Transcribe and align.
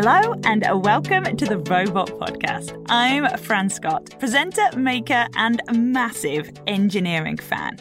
Hello 0.00 0.32
and 0.44 0.64
welcome 0.84 1.24
to 1.24 1.44
the 1.44 1.58
Robot 1.58 2.06
Podcast. 2.10 2.86
I'm 2.88 3.36
Fran 3.36 3.68
Scott, 3.68 4.14
presenter, 4.20 4.68
maker, 4.76 5.26
and 5.34 5.60
massive 5.72 6.52
engineering 6.68 7.36
fan. 7.36 7.80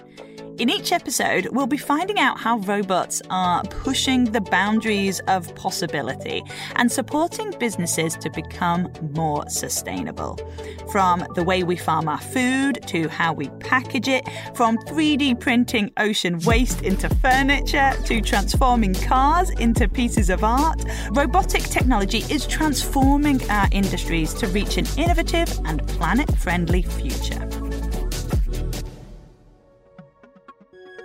In 0.57 0.71
each 0.71 0.91
episode, 0.91 1.49
we'll 1.51 1.67
be 1.67 1.77
finding 1.77 2.17
out 2.17 2.39
how 2.39 2.57
robots 2.57 3.21
are 3.29 3.61
pushing 3.63 4.23
the 4.23 4.41
boundaries 4.41 5.19
of 5.27 5.53
possibility 5.53 6.41
and 6.77 6.91
supporting 6.91 7.51
businesses 7.59 8.15
to 8.15 8.31
become 8.31 8.91
more 9.13 9.47
sustainable. 9.49 10.39
From 10.91 11.27
the 11.35 11.43
way 11.43 11.61
we 11.61 11.75
farm 11.75 12.09
our 12.09 12.19
food 12.19 12.79
to 12.87 13.07
how 13.07 13.33
we 13.33 13.49
package 13.59 14.07
it, 14.07 14.27
from 14.55 14.79
3D 14.79 15.39
printing 15.39 15.91
ocean 15.97 16.39
waste 16.39 16.81
into 16.81 17.07
furniture 17.17 17.93
to 18.05 18.19
transforming 18.19 18.95
cars 18.95 19.51
into 19.51 19.87
pieces 19.87 20.31
of 20.31 20.43
art, 20.43 20.83
robotic 21.11 21.61
technology 21.65 22.25
is 22.31 22.47
transforming 22.47 23.47
our 23.51 23.67
industries 23.71 24.33
to 24.33 24.47
reach 24.47 24.77
an 24.77 24.87
innovative 24.97 25.55
and 25.65 25.87
planet 25.87 26.35
friendly 26.35 26.81
future. 26.81 27.47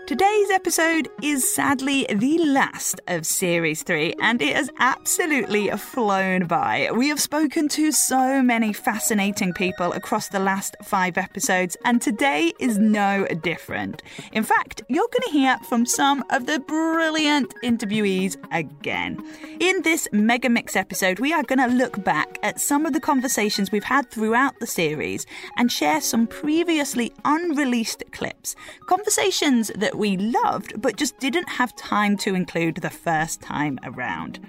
Today's 0.05 0.51
episode 0.51 1.09
is 1.23 1.55
sadly 1.55 2.06
the 2.12 2.37
last 2.38 3.01
of 3.06 3.24
Series 3.24 3.84
3, 3.84 4.15
and 4.20 4.42
it 4.42 4.56
has 4.56 4.69
absolutely 4.80 5.69
flown 5.70 6.47
by. 6.48 6.91
We 6.92 7.06
have 7.06 7.20
spoken 7.20 7.69
to 7.69 7.92
so 7.92 8.42
many 8.42 8.73
fascinating 8.73 9.52
people 9.52 9.92
across 9.92 10.27
the 10.28 10.41
last 10.41 10.75
five 10.83 11.16
episodes, 11.16 11.77
and 11.84 12.02
today 12.02 12.52
is 12.59 12.78
no 12.78 13.27
different. 13.42 14.02
In 14.33 14.42
fact, 14.42 14.83
you're 14.88 15.06
going 15.06 15.23
to 15.23 15.38
hear 15.38 15.56
from 15.69 15.87
some 15.87 16.25
of 16.30 16.47
the 16.47 16.59
brilliant 16.59 17.55
interviewees 17.62 18.37
again. 18.50 19.25
In 19.61 19.83
this 19.83 20.09
Mega 20.11 20.48
Mix 20.48 20.75
episode, 20.75 21.20
we 21.20 21.33
are 21.33 21.44
going 21.44 21.61
to 21.61 21.77
look 21.77 22.03
back 22.03 22.41
at 22.42 22.61
some 22.61 22.87
of 22.87 22.92
the 22.92 23.00
conversations 23.00 23.70
we've 23.70 23.84
had 23.84 24.11
throughout 24.11 24.59
the 24.59 24.66
series 24.66 25.27
and 25.56 25.70
share 25.70 26.00
some 26.00 26.27
previously 26.27 27.12
unreleased 27.25 28.03
clips. 28.11 28.56
Conversations 28.87 29.70
that 29.77 29.91
we 29.94 30.16
loved, 30.16 30.80
but 30.80 30.96
just 30.96 31.18
didn't 31.18 31.48
have 31.48 31.74
time 31.76 32.16
to 32.18 32.34
include 32.34 32.76
the 32.76 32.90
first 32.90 33.40
time 33.40 33.78
around. 33.84 34.40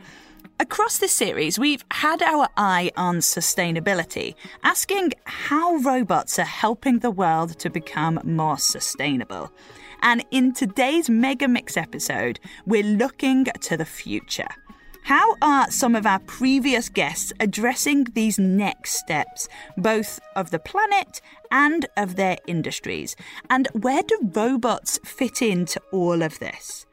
Across 0.60 1.00
this 1.00 1.12
series, 1.12 1.58
we've 1.58 1.84
had 1.92 2.22
our 2.22 2.48
eye 2.56 2.92
on 2.96 3.18
sustainability, 3.18 4.36
asking 4.64 5.14
how 5.26 5.76
robots 5.78 6.38
are 6.40 6.44
helping 6.44 7.00
the 7.00 7.12
world 7.12 7.58
to 7.60 7.70
become 7.70 8.20
more 8.24 8.58
sustainable. 8.58 9.52
And 10.02 10.24
in 10.32 10.54
today's 10.54 11.10
Mega 11.10 11.48
Mix 11.48 11.76
episode, 11.76 12.40
we're 12.66 12.84
looking 12.84 13.46
to 13.46 13.78
the 13.78 13.86
future. 13.86 14.50
How 15.06 15.36
are 15.42 15.70
some 15.70 15.96
of 15.96 16.06
our 16.06 16.20
previous 16.20 16.88
guests 16.88 17.34
addressing 17.42 18.06
these 18.14 18.40
next 18.40 18.92
steps, 18.92 19.50
both 19.76 20.22
of 20.34 20.50
the 20.50 20.60
planet 20.60 21.20
and 21.52 21.86
of 21.98 22.16
their 22.16 22.38
industries? 22.48 23.18
And 23.50 23.68
where 23.74 24.04
do 24.04 24.18
robots 24.34 25.00
fit 25.04 25.42
into 25.42 25.82
all 25.92 26.22
of 26.22 26.40
this? 26.40 26.86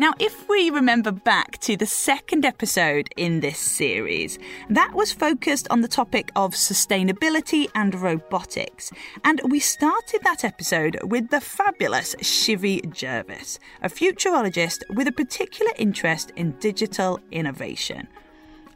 Now, 0.00 0.14
if 0.18 0.48
we 0.48 0.70
remember 0.70 1.12
back 1.12 1.58
to 1.58 1.76
the 1.76 1.84
second 1.84 2.46
episode 2.46 3.10
in 3.18 3.40
this 3.40 3.58
series, 3.58 4.38
that 4.70 4.94
was 4.94 5.12
focused 5.12 5.68
on 5.68 5.82
the 5.82 5.88
topic 5.88 6.32
of 6.34 6.54
sustainability 6.54 7.68
and 7.74 7.94
robotics. 7.94 8.90
And 9.24 9.42
we 9.44 9.60
started 9.60 10.22
that 10.22 10.42
episode 10.42 10.98
with 11.02 11.28
the 11.28 11.42
fabulous 11.42 12.14
Shivvy 12.14 12.90
Jervis, 12.90 13.58
a 13.82 13.90
futurologist 13.90 14.84
with 14.88 15.06
a 15.06 15.12
particular 15.12 15.72
interest 15.76 16.32
in 16.34 16.52
digital 16.52 17.20
innovation. 17.30 18.08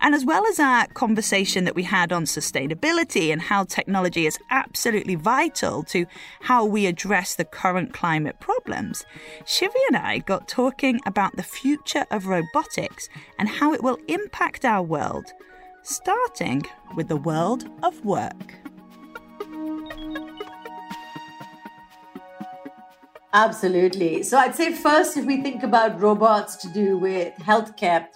And 0.04 0.14
as 0.14 0.22
well 0.22 0.46
as 0.46 0.60
our 0.60 0.86
conversation 0.88 1.64
that 1.64 1.74
we 1.74 1.82
had 1.82 2.12
on 2.12 2.24
sustainability 2.24 3.32
and 3.32 3.40
how 3.40 3.64
technology 3.64 4.26
is 4.26 4.38
absolutely 4.50 5.14
vital 5.14 5.82
to 5.84 6.04
how 6.42 6.62
we 6.66 6.84
address 6.84 7.34
the 7.34 7.44
current 7.46 7.94
climate 7.94 8.38
problems, 8.38 9.06
Shivvy 9.46 9.80
and 9.88 9.96
I 9.96 10.18
got 10.18 10.46
talking 10.46 11.00
about 11.06 11.36
the 11.36 11.42
future 11.42 12.04
of 12.10 12.26
robotics 12.26 13.08
and 13.38 13.48
how 13.48 13.72
it 13.72 13.82
will 13.82 13.96
impact 14.06 14.66
our 14.66 14.82
world, 14.82 15.32
starting 15.82 16.66
with 16.94 17.08
the 17.08 17.16
world 17.16 17.64
of 17.82 18.04
work. 18.04 18.56
Absolutely. 23.32 24.22
So 24.22 24.36
I'd 24.36 24.54
say 24.54 24.74
first, 24.74 25.16
if 25.16 25.24
we 25.24 25.40
think 25.40 25.62
about 25.62 25.98
robots 25.98 26.56
to 26.56 26.68
do 26.68 26.98
with 26.98 27.32
healthcare, 27.38 28.06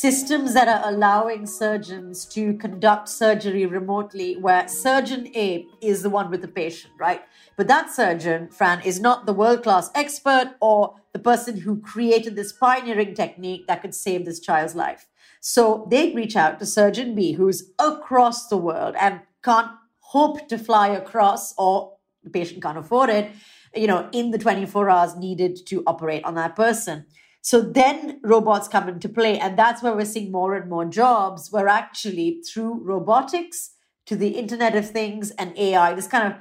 systems 0.00 0.52
that 0.52 0.68
are 0.68 0.92
allowing 0.92 1.46
surgeons 1.46 2.26
to 2.26 2.52
conduct 2.58 3.08
surgery 3.08 3.64
remotely, 3.64 4.36
where 4.36 4.68
surgeon 4.68 5.26
A 5.34 5.66
is 5.80 6.02
the 6.02 6.10
one 6.10 6.30
with 6.30 6.42
the 6.42 6.48
patient, 6.48 6.92
right? 6.98 7.22
But 7.56 7.66
that 7.68 7.90
surgeon, 7.90 8.50
Fran, 8.50 8.82
is 8.82 9.00
not 9.00 9.24
the 9.24 9.32
world 9.32 9.62
class 9.62 9.90
expert 9.94 10.54
or 10.60 10.96
the 11.14 11.18
person 11.18 11.60
who 11.60 11.80
created 11.80 12.36
this 12.36 12.52
pioneering 12.52 13.14
technique 13.14 13.66
that 13.68 13.80
could 13.80 13.94
save 13.94 14.26
this 14.26 14.38
child's 14.38 14.74
life. 14.74 15.08
So 15.40 15.88
they 15.90 16.12
reach 16.12 16.36
out 16.36 16.58
to 16.58 16.66
surgeon 16.66 17.14
B, 17.14 17.32
who's 17.32 17.72
across 17.78 18.48
the 18.48 18.58
world 18.58 18.96
and 19.00 19.22
can't 19.42 19.70
hope 20.00 20.46
to 20.48 20.58
fly 20.58 20.88
across, 20.88 21.54
or 21.56 21.96
the 22.22 22.28
patient 22.28 22.62
can't 22.62 22.76
afford 22.76 23.08
it, 23.08 23.30
you 23.74 23.86
know, 23.86 24.10
in 24.12 24.30
the 24.30 24.38
24 24.38 24.90
hours 24.90 25.16
needed 25.16 25.66
to 25.68 25.82
operate 25.86 26.22
on 26.24 26.34
that 26.34 26.54
person. 26.54 27.06
So 27.46 27.60
then 27.60 28.18
robots 28.24 28.66
come 28.66 28.88
into 28.88 29.08
play. 29.08 29.38
And 29.38 29.56
that's 29.56 29.80
where 29.80 29.94
we're 29.94 30.04
seeing 30.04 30.32
more 30.32 30.56
and 30.56 30.68
more 30.68 30.84
jobs 30.84 31.52
where 31.52 31.68
actually 31.68 32.42
through 32.42 32.80
robotics 32.82 33.70
to 34.06 34.16
the 34.16 34.30
Internet 34.30 34.74
of 34.74 34.90
Things 34.90 35.30
and 35.30 35.56
AI, 35.56 35.94
this 35.94 36.08
kind 36.08 36.26
of 36.26 36.40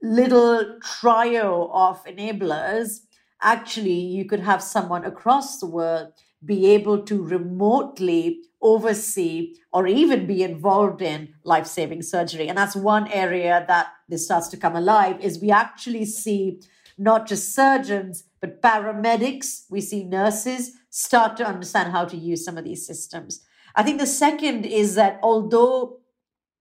little 0.00 0.78
trio 0.80 1.70
of 1.74 2.02
enablers, 2.06 3.00
actually 3.42 3.92
you 3.92 4.24
could 4.24 4.40
have 4.40 4.62
someone 4.62 5.04
across 5.04 5.58
the 5.58 5.66
world 5.66 6.14
be 6.42 6.64
able 6.64 7.02
to 7.02 7.22
remotely 7.22 8.40
oversee 8.62 9.54
or 9.70 9.86
even 9.86 10.26
be 10.26 10.42
involved 10.42 11.02
in 11.02 11.34
life-saving 11.44 12.00
surgery 12.00 12.48
and 12.48 12.56
that's 12.56 12.74
one 12.74 13.06
area 13.08 13.64
that 13.68 13.88
this 14.08 14.24
starts 14.24 14.48
to 14.48 14.56
come 14.56 14.76
alive 14.76 15.20
is 15.20 15.40
we 15.40 15.50
actually 15.50 16.04
see 16.04 16.60
not 16.96 17.26
just 17.26 17.54
surgeons 17.54 18.24
but 18.42 18.60
paramedics, 18.60 19.62
we 19.70 19.80
see 19.80 20.04
nurses 20.04 20.72
start 20.90 21.38
to 21.38 21.46
understand 21.46 21.92
how 21.92 22.04
to 22.04 22.16
use 22.16 22.44
some 22.44 22.58
of 22.58 22.64
these 22.64 22.86
systems. 22.86 23.40
I 23.76 23.82
think 23.82 23.98
the 23.98 24.06
second 24.06 24.66
is 24.66 24.96
that 24.96 25.18
although 25.22 26.00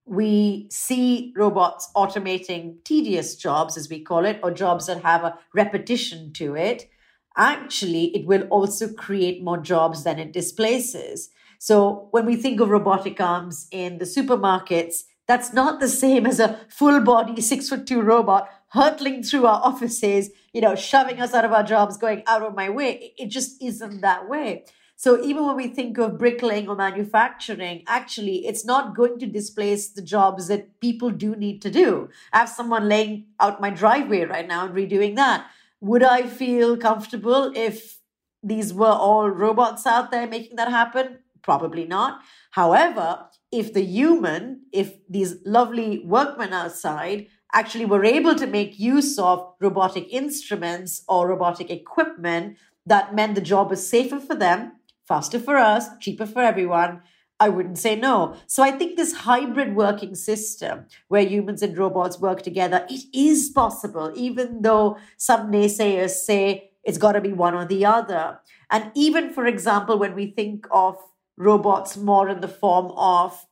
we 0.05 0.67
see 0.71 1.33
robots 1.35 1.89
automating 1.95 2.83
tedious 2.85 3.35
jobs, 3.35 3.75
as 3.75 3.89
we 3.89 3.99
call 3.99 4.25
it, 4.25 4.39
or 4.43 4.51
jobs 4.51 4.85
that 4.85 5.01
have 5.01 5.23
a 5.23 5.37
repetition 5.53 6.31
to 6.33 6.55
it, 6.55 6.89
actually, 7.35 8.15
it 8.15 8.25
will 8.27 8.43
also 8.43 8.93
create 8.93 9.43
more 9.43 9.57
jobs 9.57 10.03
than 10.03 10.19
it 10.19 10.31
displaces. 10.31 11.29
So 11.59 12.07
when 12.11 12.25
we 12.25 12.35
think 12.35 12.59
of 12.59 12.69
robotic 12.69 13.19
arms 13.19 13.67
in 13.71 13.97
the 13.97 14.05
supermarkets, 14.05 15.03
that's 15.27 15.53
not 15.53 15.79
the 15.79 15.87
same 15.87 16.25
as 16.25 16.39
a 16.39 16.59
full 16.69 17.01
body 17.01 17.41
six 17.41 17.69
foot 17.69 17.87
two 17.87 18.01
robot 18.01 18.49
hurtling 18.71 19.21
through 19.23 19.45
our 19.45 19.61
offices, 19.63 20.29
you 20.53 20.61
know, 20.61 20.75
shoving 20.75 21.21
us 21.21 21.33
out 21.33 21.45
of 21.45 21.51
our 21.51 21.63
jobs, 21.63 21.97
going 21.97 22.23
out 22.27 22.41
of 22.41 22.55
my 22.55 22.69
way. 22.69 23.13
It 23.17 23.27
just 23.27 23.61
isn't 23.61 24.01
that 24.01 24.29
way. 24.29 24.65
So 24.95 25.21
even 25.23 25.45
when 25.47 25.55
we 25.55 25.67
think 25.67 25.97
of 25.97 26.19
bricklaying 26.19 26.69
or 26.69 26.75
manufacturing, 26.75 27.83
actually, 27.87 28.45
it's 28.45 28.63
not 28.63 28.95
going 28.95 29.17
to 29.19 29.25
displace 29.25 29.89
the 29.89 30.01
jobs 30.01 30.47
that 30.47 30.79
people 30.79 31.09
do 31.09 31.35
need 31.35 31.61
to 31.63 31.71
do. 31.71 32.09
I 32.31 32.39
have 32.39 32.49
someone 32.49 32.87
laying 32.87 33.25
out 33.39 33.59
my 33.59 33.71
driveway 33.71 34.25
right 34.25 34.47
now 34.47 34.65
and 34.65 34.75
redoing 34.75 35.15
that. 35.15 35.47
Would 35.81 36.03
I 36.03 36.27
feel 36.27 36.77
comfortable 36.77 37.51
if 37.55 37.99
these 38.43 38.73
were 38.73 38.85
all 38.85 39.27
robots 39.27 39.87
out 39.87 40.11
there 40.11 40.27
making 40.27 40.57
that 40.57 40.69
happen? 40.69 41.19
Probably 41.41 41.85
not. 41.85 42.21
However, 42.51 43.25
if 43.51 43.73
the 43.73 43.83
human, 43.83 44.67
if 44.71 44.93
these 45.09 45.35
lovely 45.45 46.03
workmen 46.05 46.53
outside 46.53 47.27
actually 47.53 47.85
were 47.85 48.05
able 48.05 48.35
to 48.35 48.47
make 48.47 48.79
use 48.79 49.17
of 49.19 49.53
robotic 49.59 50.07
instruments 50.11 51.03
or 51.07 51.27
robotic 51.27 51.69
equipment 51.69 52.57
that 52.85 53.13
meant 53.13 53.35
the 53.35 53.41
job 53.41 53.69
was 53.69 53.87
safer 53.87 54.19
for 54.19 54.35
them, 54.35 54.73
faster 55.07 55.39
for 55.39 55.57
us, 55.57 55.87
cheaper 55.99 56.25
for 56.25 56.41
everyone, 56.41 57.01
I 57.39 57.49
wouldn't 57.49 57.79
say 57.79 57.95
no. 57.95 58.35
So 58.45 58.61
I 58.61 58.69
think 58.69 58.95
this 58.95 59.13
hybrid 59.13 59.75
working 59.75 60.13
system 60.13 60.85
where 61.07 61.23
humans 61.23 61.63
and 61.63 61.75
robots 61.75 62.19
work 62.19 62.43
together, 62.43 62.85
it 62.87 63.03
is 63.13 63.49
possible, 63.49 64.13
even 64.15 64.61
though 64.61 64.97
some 65.17 65.51
naysayers 65.51 66.11
say 66.11 66.69
it's 66.83 66.99
got 66.99 67.13
to 67.13 67.21
be 67.21 67.33
one 67.33 67.55
or 67.55 67.65
the 67.65 67.83
other. 67.83 68.39
And 68.69 68.91
even, 68.93 69.33
for 69.33 69.47
example, 69.47 69.97
when 69.97 70.13
we 70.13 70.27
think 70.27 70.67
of 70.69 70.97
robots 71.35 71.97
more 71.97 72.29
in 72.29 72.41
the 72.41 72.47
form 72.47 72.91
of 72.95 73.47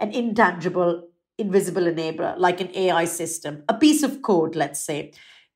an 0.00 0.10
intangible 0.10 1.08
invisible 1.38 1.82
enabler, 1.82 2.34
like 2.36 2.60
an 2.60 2.70
AI 2.74 3.04
system, 3.04 3.62
a 3.68 3.74
piece 3.74 4.02
of 4.02 4.22
code, 4.22 4.56
let's 4.56 4.80
say. 4.80 5.12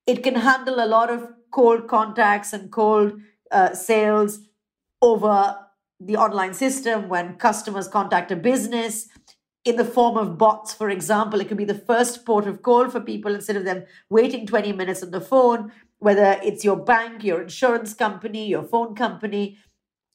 It 0.06 0.22
can 0.22 0.36
handle 0.36 0.82
a 0.82 0.86
lot 0.86 1.10
of 1.10 1.28
cold 1.50 1.88
contacts 1.88 2.52
and 2.52 2.70
cold 2.70 3.20
uh, 3.50 3.74
sales 3.74 4.40
over 5.02 5.56
the 6.00 6.16
online 6.16 6.54
system 6.54 7.08
when 7.08 7.34
customers 7.36 7.88
contact 7.88 8.30
a 8.30 8.36
business 8.36 9.08
in 9.64 9.76
the 9.76 9.84
form 9.84 10.16
of 10.16 10.38
bots, 10.38 10.74
for 10.74 10.90
example. 10.90 11.40
It 11.40 11.48
could 11.48 11.56
be 11.56 11.64
the 11.64 11.74
first 11.74 12.24
port 12.24 12.46
of 12.46 12.62
call 12.62 12.88
for 12.88 13.00
people 13.00 13.34
instead 13.34 13.56
of 13.56 13.64
them 13.64 13.84
waiting 14.10 14.46
20 14.46 14.72
minutes 14.72 15.02
on 15.02 15.10
the 15.10 15.20
phone, 15.20 15.72
whether 15.98 16.40
it's 16.42 16.64
your 16.64 16.76
bank, 16.76 17.22
your 17.22 17.42
insurance 17.42 17.94
company, 17.94 18.48
your 18.48 18.64
phone 18.64 18.94
company. 18.94 19.58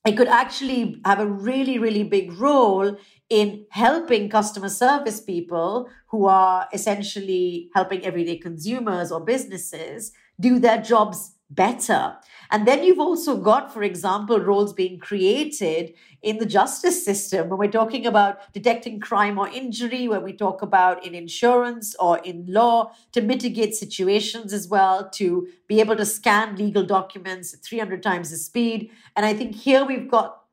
It 0.08 0.16
could 0.16 0.30
actually 0.30 1.02
have 1.04 1.20
a 1.20 1.28
really, 1.28 1.78
really 1.78 2.04
big 2.04 2.32
role 2.40 2.96
in 3.30 3.66
helping 3.72 4.30
customer 4.30 4.70
service 4.70 5.20
people 5.20 5.90
who 6.08 6.28
are 6.28 6.70
essentially 6.72 7.70
helping 7.76 8.06
everyday 8.06 8.38
consumers 8.38 9.12
or 9.12 9.20
businesses 9.20 10.14
do 10.40 10.60
their 10.60 10.82
jobs 10.82 11.34
better. 11.50 12.16
And 12.52 12.68
then 12.68 12.84
you've 12.84 13.00
also 13.00 13.38
got, 13.38 13.74
for 13.74 13.84
example, 13.84 14.40
roles 14.40 14.74
being 14.74 15.00
created 15.00 15.94
in 16.22 16.38
the 16.38 16.46
justice 16.46 17.04
system 17.04 17.50
when 17.50 17.60
we're 17.60 17.72
talking 17.72 18.06
about 18.06 18.52
detecting 18.54 19.00
crime 19.00 19.38
or 19.38 19.48
injury, 19.48 20.08
when 20.08 20.24
we 20.24 20.34
talk 20.34 20.62
about 20.62 21.06
in 21.06 21.16
insurance 21.16 21.96
or 22.00 22.20
in 22.20 22.46
law 22.48 22.92
to 23.14 23.22
mitigate 23.22 23.76
situations 23.76 24.52
as 24.52 24.68
well, 24.68 25.10
to 25.12 25.48
be 25.68 25.80
able 25.80 25.96
to 25.96 26.06
scan 26.06 26.56
legal 26.56 26.84
documents 26.84 27.54
at 27.54 27.64
300 27.64 28.02
times 28.04 28.32
the 28.32 28.38
speed. 28.38 28.90
And 29.16 29.26
I 29.26 29.34
think 29.34 29.56
here 29.56 29.86
we've 29.86 30.10
got 30.10 30.44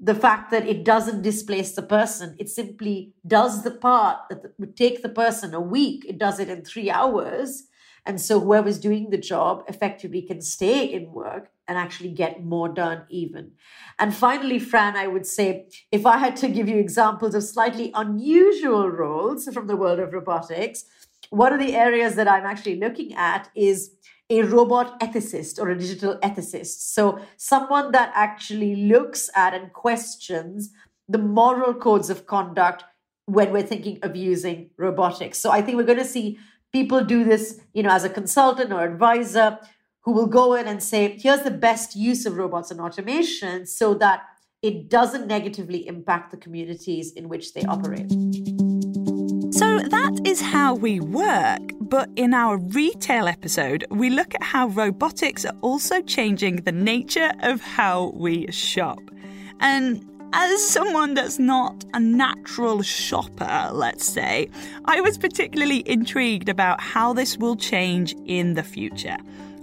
the 0.00 0.14
fact 0.14 0.50
that 0.50 0.66
it 0.66 0.84
doesn't 0.84 1.22
displace 1.22 1.72
the 1.72 1.82
person. 1.82 2.34
It 2.38 2.48
simply 2.48 3.12
does 3.26 3.62
the 3.62 3.70
part 3.70 4.18
that 4.28 4.54
would 4.58 4.76
take 4.76 5.02
the 5.02 5.08
person 5.08 5.54
a 5.54 5.60
week. 5.60 6.04
It 6.06 6.18
does 6.18 6.40
it 6.40 6.48
in 6.48 6.64
three 6.64 6.90
hours. 6.90 7.64
And 8.06 8.20
so 8.20 8.38
whoever's 8.38 8.78
doing 8.78 9.10
the 9.10 9.18
job 9.18 9.64
effectively 9.66 10.20
can 10.20 10.40
stay 10.42 10.84
in 10.84 11.12
work 11.12 11.50
and 11.66 11.78
actually 11.78 12.10
get 12.10 12.44
more 12.44 12.68
done 12.68 13.04
even. 13.08 13.52
And 13.98 14.14
finally, 14.14 14.58
Fran, 14.58 14.96
I 14.96 15.06
would 15.06 15.26
say 15.26 15.68
if 15.90 16.04
I 16.04 16.18
had 16.18 16.36
to 16.36 16.48
give 16.48 16.68
you 16.68 16.76
examples 16.76 17.34
of 17.34 17.42
slightly 17.42 17.90
unusual 17.94 18.90
roles 18.90 19.48
from 19.48 19.66
the 19.66 19.76
world 19.76 20.00
of 20.00 20.12
robotics, 20.12 20.84
one 21.30 21.52
of 21.52 21.60
the 21.60 21.74
areas 21.74 22.14
that 22.16 22.28
I'm 22.28 22.44
actually 22.44 22.76
looking 22.76 23.14
at 23.14 23.48
is 23.56 23.92
a 24.30 24.42
robot 24.42 25.00
ethicist 25.00 25.58
or 25.58 25.70
a 25.70 25.78
digital 25.78 26.18
ethicist. 26.18 26.92
So, 26.92 27.18
someone 27.36 27.92
that 27.92 28.10
actually 28.14 28.76
looks 28.76 29.30
at 29.34 29.54
and 29.54 29.72
questions 29.72 30.70
the 31.08 31.18
moral 31.18 31.74
codes 31.74 32.08
of 32.08 32.26
conduct 32.26 32.84
when 33.26 33.52
we're 33.52 33.62
thinking 33.62 33.98
of 34.02 34.16
using 34.16 34.70
robotics. 34.78 35.38
So, 35.38 35.50
I 35.50 35.60
think 35.60 35.76
we're 35.76 35.84
going 35.84 35.98
to 35.98 36.04
see 36.04 36.38
people 36.74 37.04
do 37.04 37.22
this, 37.22 37.60
you 37.72 37.84
know, 37.84 37.90
as 37.90 38.02
a 38.02 38.10
consultant 38.10 38.72
or 38.72 38.84
advisor 38.84 39.58
who 40.00 40.10
will 40.12 40.26
go 40.26 40.54
in 40.54 40.66
and 40.66 40.82
say, 40.82 41.16
here's 41.16 41.42
the 41.42 41.50
best 41.68 41.94
use 41.94 42.26
of 42.26 42.36
robots 42.36 42.72
and 42.72 42.80
automation 42.80 43.64
so 43.64 43.94
that 43.94 44.24
it 44.60 44.90
doesn't 44.90 45.28
negatively 45.28 45.86
impact 45.86 46.32
the 46.32 46.36
communities 46.36 47.12
in 47.12 47.28
which 47.28 47.54
they 47.54 47.62
operate. 47.62 48.10
So 49.60 49.78
that 49.96 50.20
is 50.24 50.40
how 50.40 50.74
we 50.74 50.98
work. 50.98 51.62
But 51.80 52.08
in 52.16 52.34
our 52.34 52.58
retail 52.58 53.28
episode, 53.28 53.86
we 53.90 54.10
look 54.10 54.34
at 54.34 54.42
how 54.42 54.66
robotics 54.66 55.44
are 55.44 55.56
also 55.60 56.02
changing 56.02 56.56
the 56.56 56.72
nature 56.72 57.30
of 57.42 57.60
how 57.60 58.10
we 58.16 58.50
shop. 58.50 58.98
And 59.60 60.04
as 60.36 60.68
someone 60.68 61.14
that's 61.14 61.38
not 61.38 61.84
a 61.94 62.00
natural 62.00 62.82
shopper, 62.82 63.70
let's 63.72 64.04
say, 64.04 64.50
I 64.84 65.00
was 65.00 65.16
particularly 65.16 65.88
intrigued 65.88 66.48
about 66.48 66.80
how 66.80 67.12
this 67.12 67.38
will 67.38 67.54
change 67.54 68.16
in 68.26 68.54
the 68.54 68.64
future. 68.64 69.16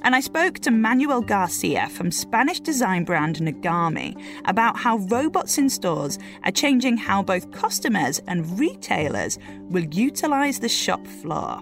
And 0.04 0.16
I 0.16 0.22
spoke 0.22 0.60
to 0.60 0.72
Manuel 0.72 1.22
Garcia 1.22 1.90
from 1.90 2.10
Spanish 2.10 2.62
design 2.62 3.04
brand 3.04 3.36
Nagami 3.36 4.16
about 4.46 4.78
how 4.78 5.00
robots 5.10 5.58
in 5.58 5.70
stores 5.70 6.18
are 6.46 6.52
changing 6.52 6.96
how 6.96 7.22
both 7.22 7.52
customers 7.52 8.22
and 8.28 8.58
retailers 8.58 9.38
will 9.70 9.86
utilize 9.94 10.60
the 10.60 10.70
shop 10.70 11.06
floor. 11.06 11.62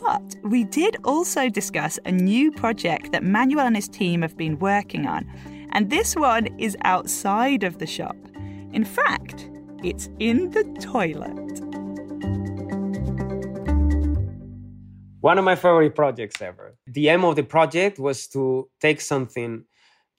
But 0.00 0.36
we 0.44 0.62
did 0.62 0.96
also 1.02 1.50
discuss 1.50 1.98
a 2.04 2.12
new 2.12 2.52
project 2.52 3.10
that 3.10 3.24
Manuel 3.24 3.66
and 3.66 3.74
his 3.74 3.88
team 3.88 4.22
have 4.22 4.36
been 4.36 4.56
working 4.60 5.06
on. 5.08 5.28
And 5.72 5.90
this 5.90 6.14
one 6.14 6.46
is 6.58 6.76
outside 6.84 7.64
of 7.64 7.78
the 7.78 7.86
shop. 7.86 8.16
In 8.76 8.84
fact, 8.84 9.48
it's 9.82 10.10
in 10.18 10.50
the 10.50 10.62
toilet. 10.80 11.32
one 15.20 15.38
of 15.38 15.44
my 15.44 15.56
favorite 15.56 15.94
projects 15.96 16.42
ever. 16.42 16.76
The 16.86 17.08
aim 17.08 17.24
of 17.24 17.34
the 17.34 17.42
project 17.42 17.98
was 17.98 18.28
to 18.28 18.68
take 18.80 19.00
something 19.00 19.64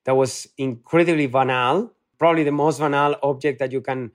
that 0.06 0.16
was 0.16 0.48
incredibly 0.58 1.28
banal, 1.28 1.94
probably 2.18 2.44
the 2.44 2.52
most 2.52 2.80
banal 2.80 3.16
object 3.24 3.60
that 3.60 3.72
you 3.72 3.80
can 3.80 4.12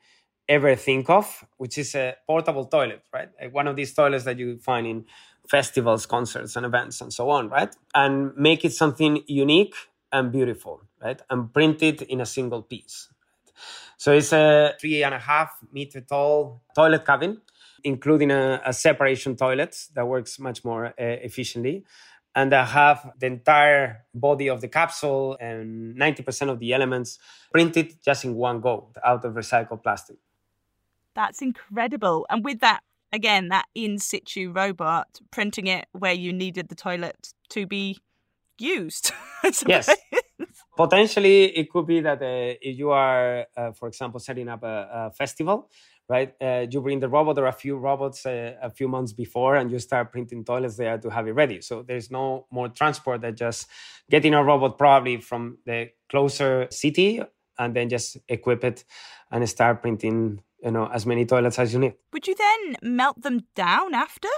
ever 0.49 0.75
think 0.75 1.09
of, 1.09 1.47
which 1.57 1.79
is 1.79 1.95
a 1.95 2.17
portable 2.27 2.67
toilet, 2.67 3.03
right? 3.13 3.31
One 3.53 3.69
of 3.69 3.77
these 3.77 3.95
toilets 3.95 4.25
that 4.25 4.39
you 4.39 4.59
find 4.59 4.87
in 4.87 5.07
festivals, 5.49 6.05
concerts, 6.05 6.57
and 6.57 6.67
events, 6.67 7.01
and 7.01 7.13
so 7.13 7.31
on, 7.31 7.49
right? 7.49 7.75
And 7.95 8.37
make 8.37 8.65
it 8.65 8.73
something 8.73 9.23
unique 9.29 9.77
and 10.11 10.33
beautiful, 10.33 10.83
right? 11.01 11.23
And 11.31 11.55
print 11.55 11.83
it 11.83 12.03
in 12.03 12.21
a 12.21 12.27
single 12.27 12.63
piece. 12.63 13.09
So 14.03 14.13
it's 14.13 14.33
a 14.33 14.75
three 14.81 15.05
and 15.05 15.15
a 15.15 15.19
half 15.21 15.51
meter 15.73 16.01
tall 16.01 16.63
toilet 16.75 17.05
cabin 17.07 17.41
including 17.85 18.31
a, 18.31 18.61
a 18.65 18.73
separation 18.73 19.37
toilet 19.37 19.77
that 19.95 20.07
works 20.07 20.39
much 20.39 20.65
more 20.65 20.87
uh, 20.87 20.93
efficiently. 20.99 21.85
And 22.35 22.55
I 22.55 22.65
have 22.65 23.13
the 23.19 23.27
entire 23.27 24.05
body 24.15 24.49
of 24.49 24.61
the 24.61 24.69
capsule 24.69 25.37
and 25.41 25.97
90% 25.97 26.49
of 26.49 26.59
the 26.59 26.73
elements 26.73 27.19
printed 27.53 28.03
just 28.03 28.25
in 28.25 28.35
one 28.35 28.61
go 28.61 28.89
out 29.05 29.25
of 29.25 29.35
recycled 29.35 29.83
plastic. 29.83 30.17
That's 31.15 31.43
incredible. 31.43 32.27
And 32.31 32.45
with 32.45 32.61
that, 32.61 32.81
again, 33.13 33.49
that 33.51 33.67
in 33.75 33.99
situ 33.99 34.51
robot 34.51 35.21
printing 35.31 35.67
it 35.67 35.87
where 35.93 36.15
you 36.15 36.33
needed 36.33 36.71
the 36.71 36.75
toilet 36.75 37.35
to 37.51 37.67
be 37.67 37.99
used. 38.59 39.13
yes. 39.67 39.95
Potentially, 40.77 41.57
it 41.57 41.71
could 41.71 41.87
be 41.87 42.01
that 42.01 42.23
uh, 42.23 42.57
if 42.61 42.79
you 42.79 42.91
are, 42.91 43.47
uh, 43.57 43.73
for 43.73 43.89
example, 43.89 44.21
setting 44.21 44.49
up 44.49 44.63
a, 44.63 44.89
a 44.93 45.11
festival 45.11 45.71
right? 46.09 46.35
Uh, 46.41 46.67
you 46.69 46.81
bring 46.81 47.01
the 47.01 47.09
robot 47.09 47.39
or 47.39 47.47
a 47.47 47.53
few 47.53 47.77
robots 47.77 48.27
uh, 48.27 48.55
a 48.61 48.71
few 48.71 48.89
months 48.89 49.13
before, 49.13 49.57
and 49.57 49.71
you 49.71 49.79
start 49.79 50.13
printing 50.13 50.45
toilets 50.45 50.77
there 50.77 50.99
to 50.99 51.09
have 51.09 51.27
it 51.27 51.33
ready. 51.33 51.61
So 51.61 51.83
there's 51.83 52.11
no 52.11 52.47
more 52.51 52.69
transport 52.69 53.23
than 53.23 53.37
just 53.37 53.69
getting 54.11 54.35
a 54.35 54.43
robot 54.43 54.79
probably 54.79 55.19
from 55.19 55.59
the 55.65 55.91
closer 56.11 56.67
city 56.71 57.21
and 57.59 57.75
then 57.75 57.89
just 57.89 58.19
equip 58.29 58.65
it 58.65 58.85
and 59.31 59.49
start 59.49 59.83
printing 59.83 60.41
you 60.63 60.71
know 60.71 60.87
as 60.93 61.07
many 61.07 61.25
toilets 61.25 61.59
as 61.59 61.73
you 61.73 61.79
need 61.79 61.95
would 62.13 62.27
you 62.27 62.35
then 62.35 62.77
melt 62.83 63.21
them 63.21 63.41
down 63.55 63.95
after 63.95 64.29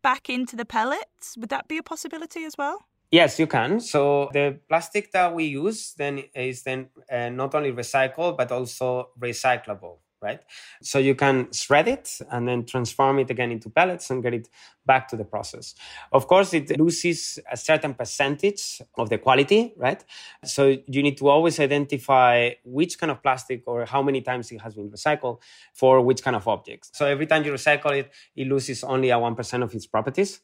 back 0.00 0.30
into 0.30 0.54
the 0.56 0.64
pellets 0.64 1.36
would 1.36 1.50
that 1.50 1.66
be 1.68 1.76
a 1.76 1.82
possibility 1.82 2.44
as 2.44 2.54
well 2.56 2.86
Yes, 3.12 3.38
you 3.38 3.46
can. 3.46 3.78
So 3.78 4.30
the 4.32 4.58
plastic 4.68 5.12
that 5.12 5.34
we 5.34 5.44
use 5.44 5.92
then 5.98 6.24
is 6.34 6.62
then 6.62 6.88
uh, 7.12 7.28
not 7.28 7.54
only 7.54 7.70
recycled 7.70 8.38
but 8.38 8.50
also 8.50 9.10
recyclable 9.20 9.98
right? 10.22 10.40
So 10.82 10.98
you 11.00 11.14
can 11.16 11.52
shred 11.52 11.88
it 11.88 12.18
and 12.30 12.46
then 12.46 12.64
transform 12.64 13.18
it 13.18 13.28
again 13.28 13.50
into 13.50 13.68
pellets 13.68 14.08
and 14.08 14.22
get 14.22 14.32
it 14.32 14.48
back 14.86 15.08
to 15.08 15.16
the 15.16 15.24
process. 15.24 15.74
Of 16.12 16.28
course, 16.28 16.54
it 16.54 16.78
loses 16.78 17.40
a 17.50 17.56
certain 17.56 17.94
percentage 17.94 18.80
of 18.96 19.10
the 19.10 19.18
quality, 19.18 19.74
right? 19.76 20.02
So 20.44 20.76
you 20.86 21.02
need 21.02 21.18
to 21.18 21.28
always 21.28 21.58
identify 21.58 22.50
which 22.64 23.00
kind 23.00 23.10
of 23.10 23.20
plastic 23.20 23.64
or 23.66 23.84
how 23.84 24.00
many 24.00 24.20
times 24.20 24.52
it 24.52 24.60
has 24.60 24.76
been 24.76 24.90
recycled 24.90 25.40
for 25.74 26.00
which 26.00 26.22
kind 26.22 26.36
of 26.36 26.46
objects. 26.46 26.90
So 26.94 27.04
every 27.04 27.26
time 27.26 27.42
you 27.44 27.52
recycle 27.52 27.98
it, 27.98 28.12
it 28.36 28.46
loses 28.46 28.84
only 28.84 29.10
a 29.10 29.16
1% 29.16 29.62
of 29.64 29.74
its 29.74 29.86
properties 29.86 30.40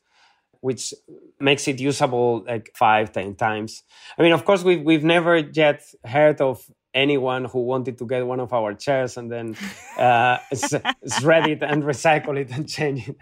which 0.60 0.94
makes 1.40 1.68
it 1.68 1.80
usable 1.80 2.44
like 2.46 2.70
five, 2.74 3.12
ten 3.12 3.34
times. 3.34 3.82
I 4.18 4.22
mean, 4.22 4.32
of 4.32 4.44
course, 4.44 4.64
we've 4.64 4.82
we've 4.82 5.04
never 5.04 5.36
yet 5.36 5.82
heard 6.04 6.40
of 6.40 6.64
anyone 6.94 7.44
who 7.44 7.60
wanted 7.60 7.98
to 7.98 8.06
get 8.06 8.26
one 8.26 8.40
of 8.40 8.52
our 8.52 8.74
chairs 8.74 9.16
and 9.16 9.30
then 9.30 9.56
uh, 9.98 10.38
shred 11.20 11.46
it 11.46 11.62
and 11.62 11.82
recycle 11.82 12.36
it 12.38 12.50
and 12.50 12.68
change 12.68 13.08
it. 13.08 13.16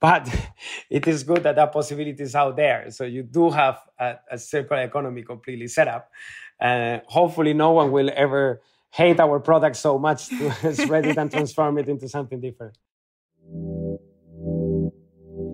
But 0.00 0.28
it 0.90 1.08
is 1.08 1.24
good 1.24 1.42
that 1.42 1.56
that 1.56 1.72
possibility 1.72 2.22
is 2.22 2.34
out 2.34 2.56
there. 2.56 2.90
So 2.90 3.04
you 3.04 3.22
do 3.24 3.50
have 3.50 3.80
a, 3.98 4.16
a 4.30 4.38
circular 4.38 4.82
economy 4.82 5.22
completely 5.22 5.66
set 5.68 5.88
up. 5.88 6.10
Uh, 6.60 6.98
hopefully, 7.06 7.54
no 7.54 7.72
one 7.72 7.90
will 7.90 8.10
ever 8.14 8.60
hate 8.90 9.20
our 9.20 9.40
product 9.40 9.76
so 9.76 9.98
much 9.98 10.28
to 10.28 10.74
shred 10.86 11.06
it 11.06 11.18
and 11.18 11.30
transform 11.30 11.78
it 11.78 11.88
into 11.88 12.08
something 12.08 12.40
different. 12.40 12.76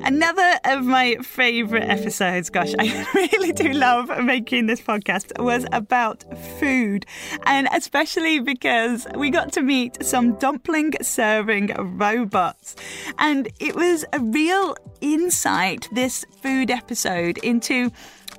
Another 0.04 0.60
of 0.64 0.84
my 0.84 1.16
favourite 1.22 1.88
episodes, 1.88 2.50
gosh, 2.50 2.74
I 2.78 3.06
really 3.14 3.52
do 3.52 3.72
love 3.72 4.10
making 4.22 4.66
this 4.66 4.82
podcast, 4.82 5.42
was 5.42 5.64
about 5.72 6.24
food. 6.58 7.06
And 7.46 7.68
especially 7.72 8.38
because 8.38 9.06
we 9.14 9.30
got 9.30 9.50
to 9.52 9.62
meet 9.62 10.04
some 10.04 10.34
dumpling 10.34 10.92
serving 11.00 11.72
robots. 11.96 12.76
And 13.18 13.48
it 13.60 13.74
was 13.76 14.04
a 14.12 14.20
real 14.20 14.76
insight, 15.00 15.88
this 15.90 16.26
food 16.42 16.70
episode, 16.70 17.38
into 17.38 17.90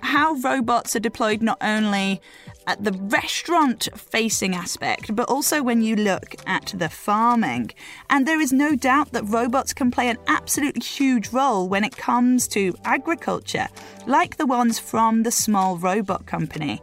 how 0.02 0.34
robots 0.36 0.96
are 0.96 1.00
deployed 1.00 1.42
not 1.42 1.58
only 1.62 2.22
at 2.68 2.84
the 2.84 2.92
restaurant 2.92 3.88
facing 3.96 4.56
aspect, 4.56 5.16
but 5.16 5.30
also 5.30 5.62
when 5.62 5.82
you 5.82 5.96
look 5.96 6.36
at 6.46 6.74
the 6.76 6.90
farming. 6.90 7.72
And 8.10 8.28
there 8.28 8.42
is 8.42 8.52
no 8.52 8.76
doubt 8.76 9.12
that 9.12 9.24
robots 9.24 9.74
can 9.74 9.92
play 9.92 10.10
an 10.10 10.18
absolutely 10.28 10.82
huge 10.82 11.30
role 11.30 11.68
when 11.68 11.84
it 11.84 11.98
comes 11.98 12.48
to 12.50 12.76
agriculture, 12.86 13.68
like 14.06 14.38
the 14.38 14.46
ones 14.46 14.80
from 14.80 15.24
the 15.24 15.32
Small 15.32 15.78
Robot 15.78 16.26
Company. 16.26 16.82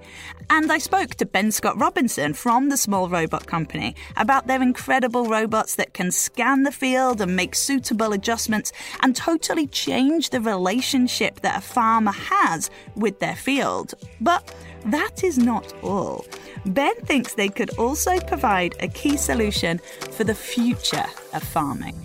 And 0.51 0.71
I 0.71 0.79
spoke 0.79 1.15
to 1.15 1.27
Ben 1.27 1.51
Scott 1.51 1.79
Robinson 1.79 2.35
from 2.35 2.69
the 2.69 2.77
Small 2.77 3.09
Robot 3.09 3.47
Company 3.47 3.95
about 4.17 4.47
their 4.47 4.61
incredible 4.61 5.27
robots 5.27 5.77
that 5.77 5.95
can 5.95 6.11
scan 6.11 6.65
the 6.65 6.73
field 6.73 7.21
and 7.21 7.35
make 7.35 7.55
suitable 7.55 8.13
adjustments 8.13 8.73
and 9.01 9.17
totally 9.17 9.67
change 9.67 10.31
the 10.31 10.41
relationship 10.41 11.41
that 11.41 11.59
a 11.59 11.61
farmer 11.63 12.13
has 12.13 12.71
with 12.95 13.19
their 13.19 13.37
field. 13.37 13.95
But 14.21 14.55
that 14.87 15.25
is 15.25 15.39
not 15.39 15.73
all. 15.83 16.25
Ben 16.67 16.95
thinks 17.03 17.35
they 17.35 17.49
could 17.49 17.71
also 17.79 18.19
provide 18.21 18.75
a 18.81 18.89
key 18.89 19.17
solution 19.17 19.79
for 20.13 20.25
the 20.25 20.35
future 20.35 21.07
of 21.33 21.43
farming. 21.43 21.97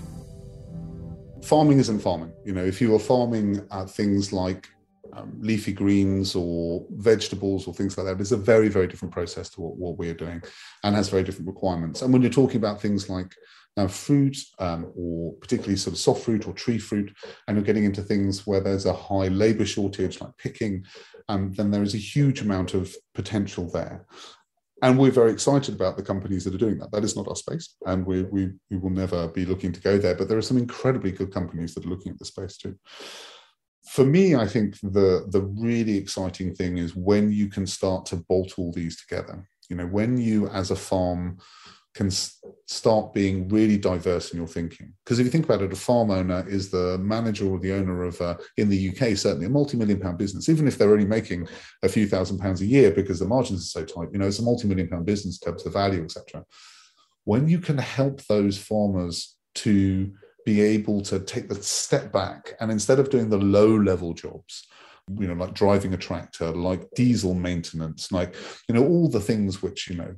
Farming 1.43 1.79
isn't 1.79 1.99
farming. 1.99 2.33
You 2.45 2.53
know, 2.53 2.65
if 2.65 2.81
you 2.81 2.93
are 2.95 2.99
farming 2.99 3.65
uh, 3.71 3.85
things 3.85 4.33
like 4.33 4.67
um, 5.13 5.33
leafy 5.39 5.73
greens 5.73 6.35
or 6.35 6.85
vegetables 6.91 7.67
or 7.67 7.73
things 7.73 7.97
like 7.97 8.05
that, 8.05 8.19
it's 8.19 8.31
a 8.31 8.37
very, 8.37 8.67
very 8.67 8.87
different 8.87 9.13
process 9.13 9.49
to 9.51 9.61
what, 9.61 9.77
what 9.77 9.97
we're 9.97 10.13
doing 10.13 10.41
and 10.83 10.95
has 10.95 11.09
very 11.09 11.23
different 11.23 11.47
requirements. 11.47 12.01
And 12.01 12.11
when 12.11 12.21
you're 12.21 12.31
talking 12.31 12.57
about 12.57 12.81
things 12.81 13.09
like 13.09 13.33
now, 13.77 13.87
fruit, 13.87 14.35
um, 14.57 14.91
or 14.97 15.33
particularly 15.33 15.77
sort 15.77 15.93
of 15.93 15.99
soft 15.99 16.23
fruit 16.23 16.47
or 16.47 16.53
tree 16.53 16.79
fruit, 16.79 17.15
and 17.47 17.55
you're 17.55 17.63
getting 17.63 17.85
into 17.85 18.01
things 18.01 18.47
where 18.47 18.59
there's 18.59 18.87
a 18.87 18.93
high 18.93 19.27
labor 19.27 19.65
shortage, 19.65 20.19
like 20.19 20.35
picking, 20.39 20.83
um, 21.29 21.53
then 21.53 21.71
there 21.71 21.83
is 21.83 21.93
a 21.93 21.99
huge 21.99 22.41
amount 22.41 22.73
of 22.73 22.95
potential 23.13 23.69
there. 23.69 24.05
And 24.83 24.97
we're 24.97 25.11
very 25.11 25.31
excited 25.31 25.73
about 25.73 25.97
the 25.97 26.03
companies 26.03 26.43
that 26.43 26.53
are 26.53 26.59
doing 26.59 26.77
that. 26.77 26.91
That 26.91 27.03
is 27.03 27.15
not 27.15 27.27
our 27.27 27.35
space, 27.35 27.75
and 27.87 28.05
we, 28.05 28.23
we, 28.23 28.51
we 28.69 28.77
will 28.77 28.91
never 28.91 29.27
be 29.27 29.43
looking 29.43 29.71
to 29.71 29.81
go 29.81 29.97
there. 29.97 30.13
But 30.13 30.29
there 30.29 30.37
are 30.37 30.43
some 30.43 30.57
incredibly 30.57 31.11
good 31.11 31.33
companies 31.33 31.73
that 31.73 31.85
are 31.85 31.89
looking 31.89 32.11
at 32.11 32.19
the 32.19 32.25
space 32.25 32.57
too. 32.57 32.75
For 33.87 34.05
me, 34.05 34.35
I 34.35 34.45
think 34.45 34.75
the 34.81 35.25
the 35.29 35.41
really 35.41 35.97
exciting 35.97 36.53
thing 36.53 36.77
is 36.77 36.95
when 36.95 37.31
you 37.31 37.47
can 37.47 37.65
start 37.65 38.05
to 38.07 38.17
bolt 38.17 38.59
all 38.59 38.71
these 38.71 39.01
together. 39.01 39.47
You 39.69 39.77
know, 39.77 39.87
when 39.87 40.17
you 40.17 40.47
as 40.49 40.69
a 40.69 40.75
farm 40.75 41.39
can 41.97 42.11
start 42.11 43.13
being 43.13 43.47
really 43.49 43.77
diverse 43.77 44.31
in 44.31 44.37
your 44.37 44.47
thinking. 44.47 44.93
Because 45.03 45.19
if 45.19 45.25
you 45.25 45.31
think 45.31 45.45
about 45.45 45.61
it, 45.61 45.73
a 45.73 45.75
farm 45.75 46.11
owner 46.11 46.47
is 46.47 46.69
the 46.69 46.97
manager 46.99 47.49
or 47.49 47.59
the 47.59 47.73
owner 47.73 48.03
of, 48.03 48.21
uh, 48.21 48.35
in 48.57 48.69
the 48.69 48.89
UK, 48.89 49.17
certainly 49.17 49.47
a 49.47 49.49
multi-million 49.49 49.99
pound 49.99 50.17
business, 50.17 50.47
even 50.47 50.67
if 50.67 50.77
they're 50.77 50.91
only 50.91 51.05
making 51.05 51.47
a 51.81 51.89
few 51.89 52.07
thousand 52.07 52.37
pounds 52.37 52.61
a 52.61 52.65
year 52.65 52.91
because 52.91 53.19
the 53.19 53.25
margins 53.25 53.61
are 53.61 53.79
so 53.79 53.85
tight, 53.85 54.09
you 54.13 54.19
know, 54.19 54.27
it's 54.27 54.39
a 54.39 54.43
multi-million 54.43 54.87
pound 54.87 55.05
business 55.05 55.39
in 55.41 55.51
terms 55.51 55.65
of 55.65 55.73
value, 55.73 56.03
etc. 56.03 56.43
When 57.23 57.47
you 57.47 57.59
can 57.59 57.77
help 57.77 58.21
those 58.25 58.57
farmers 58.57 59.35
to 59.55 60.11
be 60.45 60.61
able 60.61 61.01
to 61.01 61.19
take 61.19 61.49
the 61.49 61.61
step 61.63 62.11
back 62.11 62.53
and 62.59 62.71
instead 62.71 62.99
of 62.99 63.09
doing 63.09 63.29
the 63.29 63.37
low 63.37 63.75
level 63.75 64.13
jobs, 64.13 64.67
you 65.15 65.25
know, 65.27 65.33
like 65.33 65.53
driving 65.53 65.93
a 65.93 65.97
tractor, 65.97 66.51
like 66.51 66.85
diesel 66.95 67.33
maintenance, 67.33 68.11
like, 68.11 68.35
you 68.67 68.75
know, 68.75 68.85
all 68.85 69.09
the 69.09 69.19
things 69.19 69.61
which, 69.61 69.89
you 69.89 69.95
know, 69.95 70.13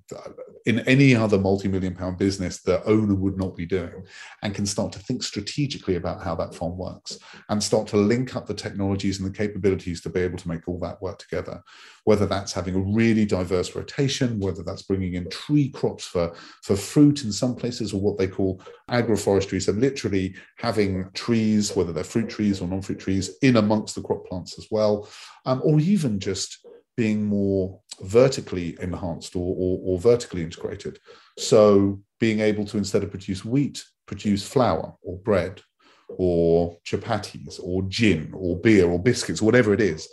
in 0.65 0.79
any 0.81 1.15
other 1.15 1.37
multi-million 1.37 1.93
pound 1.93 2.17
business, 2.17 2.61
the 2.61 2.83
owner 2.85 3.13
would 3.13 3.37
not 3.37 3.55
be 3.55 3.67
doing 3.67 4.03
and 4.41 4.55
can 4.55 4.65
start 4.65 4.91
to 4.91 4.99
think 4.99 5.21
strategically 5.21 5.95
about 5.95 6.23
how 6.23 6.33
that 6.33 6.55
farm 6.55 6.75
works 6.75 7.19
and 7.49 7.61
start 7.61 7.87
to 7.87 7.97
link 7.97 8.35
up 8.35 8.47
the 8.47 8.53
technologies 8.53 9.19
and 9.19 9.29
the 9.29 9.37
capabilities 9.37 10.01
to 10.01 10.09
be 10.09 10.21
able 10.21 10.37
to 10.37 10.47
make 10.47 10.67
all 10.67 10.79
that 10.79 10.99
work 11.03 11.19
together. 11.19 11.61
Whether 12.05 12.25
that's 12.25 12.53
having 12.53 12.73
a 12.73 12.79
really 12.79 13.25
diverse 13.25 13.75
rotation, 13.75 14.39
whether 14.39 14.63
that's 14.63 14.81
bringing 14.81 15.13
in 15.13 15.29
tree 15.29 15.69
crops 15.69 16.05
for, 16.05 16.33
for 16.63 16.75
fruit 16.75 17.23
in 17.23 17.31
some 17.31 17.55
places 17.55 17.93
or 17.93 18.01
what 18.01 18.17
they 18.17 18.27
call 18.27 18.59
agroforestry. 18.89 19.61
So 19.61 19.73
literally 19.73 20.33
having 20.57 21.11
trees, 21.13 21.75
whether 21.75 21.93
they're 21.93 22.03
fruit 22.03 22.27
trees 22.27 22.59
or 22.59 22.67
non-fruit 22.67 22.99
trees 22.99 23.37
in 23.43 23.57
amongst 23.57 23.93
the 23.93 24.01
crop 24.01 24.25
plants 24.25 24.57
as 24.57 24.67
well 24.71 24.78
well, 24.79 25.09
um, 25.45 25.61
or 25.63 25.79
even 25.79 26.19
just 26.19 26.65
being 26.95 27.23
more 27.23 27.79
vertically 28.01 28.77
enhanced 28.81 29.35
or, 29.35 29.49
or, 29.63 29.73
or 29.85 29.99
vertically 29.99 30.41
integrated. 30.41 30.99
So 31.37 32.01
being 32.19 32.39
able 32.39 32.65
to, 32.65 32.77
instead 32.77 33.03
of 33.03 33.11
produce 33.11 33.43
wheat, 33.43 33.83
produce 34.05 34.43
flour 34.47 34.87
or 35.01 35.17
bread 35.17 35.61
or 36.09 36.77
chapatis 36.89 37.59
or 37.61 37.83
gin 37.83 38.31
or 38.33 38.59
beer 38.59 38.87
or 38.89 38.99
biscuits, 38.99 39.41
whatever 39.41 39.73
it 39.73 39.81
is, 39.81 40.07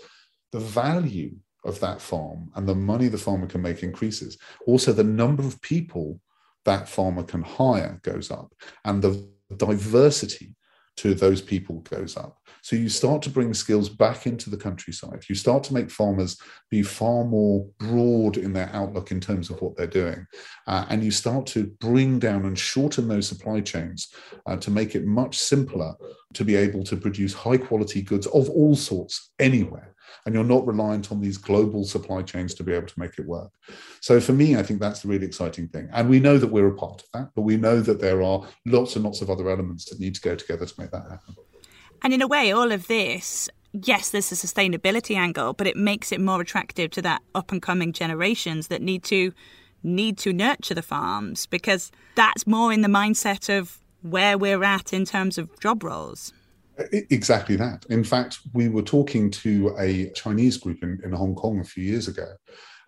the 0.52 0.64
value 0.82 1.32
of 1.64 1.80
that 1.80 2.00
farm 2.00 2.50
and 2.54 2.68
the 2.68 2.74
money 2.92 3.08
the 3.08 3.24
farmer 3.26 3.46
can 3.46 3.62
make 3.62 3.82
increases. 3.82 4.38
Also, 4.66 4.92
the 4.92 5.12
number 5.22 5.44
of 5.44 5.60
people 5.60 6.20
that 6.64 6.88
farmer 6.88 7.22
can 7.22 7.42
hire 7.42 8.00
goes 8.02 8.30
up 8.30 8.52
and 8.84 9.02
the 9.02 9.12
diversity 9.56 10.54
to 10.96 11.14
those 11.14 11.42
people 11.42 11.80
goes 11.80 12.16
up. 12.16 12.38
So 12.62 12.74
you 12.74 12.88
start 12.88 13.22
to 13.22 13.30
bring 13.30 13.52
skills 13.54 13.88
back 13.88 14.26
into 14.26 14.50
the 14.50 14.56
countryside. 14.56 15.24
You 15.28 15.34
start 15.34 15.62
to 15.64 15.74
make 15.74 15.90
farmers 15.90 16.40
be 16.70 16.82
far 16.82 17.24
more 17.24 17.66
broad 17.78 18.38
in 18.38 18.52
their 18.52 18.70
outlook 18.72 19.10
in 19.10 19.20
terms 19.20 19.50
of 19.50 19.60
what 19.60 19.76
they're 19.76 19.86
doing. 19.86 20.26
Uh, 20.66 20.86
and 20.88 21.04
you 21.04 21.10
start 21.10 21.46
to 21.48 21.66
bring 21.80 22.18
down 22.18 22.46
and 22.46 22.58
shorten 22.58 23.08
those 23.08 23.28
supply 23.28 23.60
chains 23.60 24.08
uh, 24.46 24.56
to 24.56 24.70
make 24.70 24.94
it 24.94 25.04
much 25.04 25.36
simpler 25.38 25.94
to 26.34 26.44
be 26.44 26.56
able 26.56 26.82
to 26.84 26.96
produce 26.96 27.34
high 27.34 27.58
quality 27.58 28.02
goods 28.02 28.26
of 28.28 28.48
all 28.50 28.74
sorts 28.74 29.32
anywhere 29.38 29.94
and 30.24 30.34
you're 30.34 30.44
not 30.44 30.66
reliant 30.66 31.10
on 31.12 31.20
these 31.20 31.36
global 31.36 31.84
supply 31.84 32.22
chains 32.22 32.54
to 32.54 32.64
be 32.64 32.72
able 32.72 32.86
to 32.86 32.98
make 32.98 33.18
it 33.18 33.26
work. 33.26 33.50
So 34.00 34.20
for 34.20 34.32
me, 34.32 34.56
I 34.56 34.62
think 34.62 34.80
that's 34.80 35.00
the 35.00 35.08
really 35.08 35.26
exciting 35.26 35.68
thing. 35.68 35.88
And 35.92 36.08
we 36.08 36.20
know 36.20 36.38
that 36.38 36.48
we're 36.48 36.68
a 36.68 36.74
part 36.74 37.02
of 37.02 37.08
that, 37.14 37.30
but 37.34 37.42
we 37.42 37.56
know 37.56 37.80
that 37.80 38.00
there 38.00 38.22
are 38.22 38.46
lots 38.64 38.96
and 38.96 39.04
lots 39.04 39.22
of 39.22 39.30
other 39.30 39.48
elements 39.50 39.86
that 39.90 40.00
need 40.00 40.14
to 40.14 40.20
go 40.20 40.34
together 40.34 40.66
to 40.66 40.80
make 40.80 40.90
that 40.90 41.10
happen. 41.10 41.34
And 42.02 42.12
in 42.12 42.22
a 42.22 42.26
way, 42.26 42.52
all 42.52 42.72
of 42.72 42.86
this 42.86 43.48
yes, 43.84 44.10
there's 44.10 44.32
a 44.32 44.34
sustainability 44.34 45.16
angle, 45.16 45.52
but 45.52 45.66
it 45.66 45.76
makes 45.76 46.12
it 46.12 46.20
more 46.20 46.40
attractive 46.40 46.90
to 46.92 47.02
that 47.02 47.22
up 47.34 47.52
and 47.52 47.60
coming 47.60 47.92
generations 47.92 48.68
that 48.68 48.82
need 48.82 49.04
to 49.04 49.32
need 49.82 50.18
to 50.18 50.32
nurture 50.32 50.74
the 50.74 50.82
farms 50.82 51.46
because 51.46 51.92
that's 52.16 52.46
more 52.46 52.72
in 52.72 52.80
the 52.80 52.88
mindset 52.88 53.56
of 53.56 53.78
where 54.02 54.36
we're 54.36 54.64
at 54.64 54.92
in 54.92 55.04
terms 55.04 55.38
of 55.38 55.48
job 55.60 55.84
roles. 55.84 56.32
Exactly 56.78 57.56
that. 57.56 57.86
In 57.88 58.04
fact, 58.04 58.38
we 58.52 58.68
were 58.68 58.82
talking 58.82 59.30
to 59.30 59.74
a 59.78 60.10
Chinese 60.10 60.56
group 60.58 60.82
in, 60.82 61.00
in 61.04 61.12
Hong 61.12 61.34
Kong 61.34 61.60
a 61.60 61.64
few 61.64 61.82
years 61.82 62.08
ago. 62.08 62.26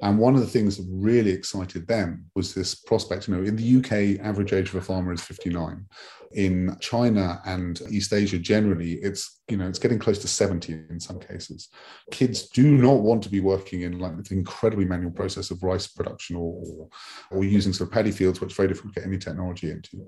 And 0.00 0.18
one 0.18 0.34
of 0.34 0.40
the 0.40 0.46
things 0.46 0.76
that 0.76 0.86
really 0.88 1.32
excited 1.32 1.88
them 1.88 2.26
was 2.36 2.54
this 2.54 2.74
prospect. 2.74 3.26
You 3.26 3.36
know, 3.36 3.42
in 3.42 3.56
the 3.56 3.78
UK, 3.78 4.24
average 4.24 4.52
age 4.52 4.68
of 4.68 4.76
a 4.76 4.80
farmer 4.80 5.12
is 5.12 5.22
59. 5.22 5.86
In 6.34 6.76
China 6.80 7.40
and 7.46 7.80
East 7.90 8.12
Asia 8.12 8.38
generally, 8.38 8.92
it's 8.94 9.40
you 9.48 9.56
know 9.56 9.66
it's 9.66 9.78
getting 9.78 9.98
close 9.98 10.18
to 10.18 10.28
70 10.28 10.74
in 10.90 11.00
some 11.00 11.18
cases. 11.18 11.68
Kids 12.12 12.48
do 12.50 12.76
not 12.76 13.00
want 13.00 13.22
to 13.22 13.30
be 13.30 13.40
working 13.40 13.80
in 13.80 13.98
like 13.98 14.22
the 14.22 14.34
incredibly 14.34 14.84
manual 14.84 15.10
process 15.10 15.50
of 15.50 15.62
rice 15.62 15.88
production 15.88 16.36
or, 16.36 16.62
or, 16.62 16.88
or 17.30 17.44
using 17.44 17.72
sort 17.72 17.88
of 17.88 17.94
paddy 17.94 18.10
fields, 18.12 18.40
which 18.40 18.50
is 18.50 18.56
very 18.56 18.68
difficult 18.68 18.94
to 18.94 19.00
get 19.00 19.06
any 19.08 19.18
technology 19.18 19.70
into 19.70 20.06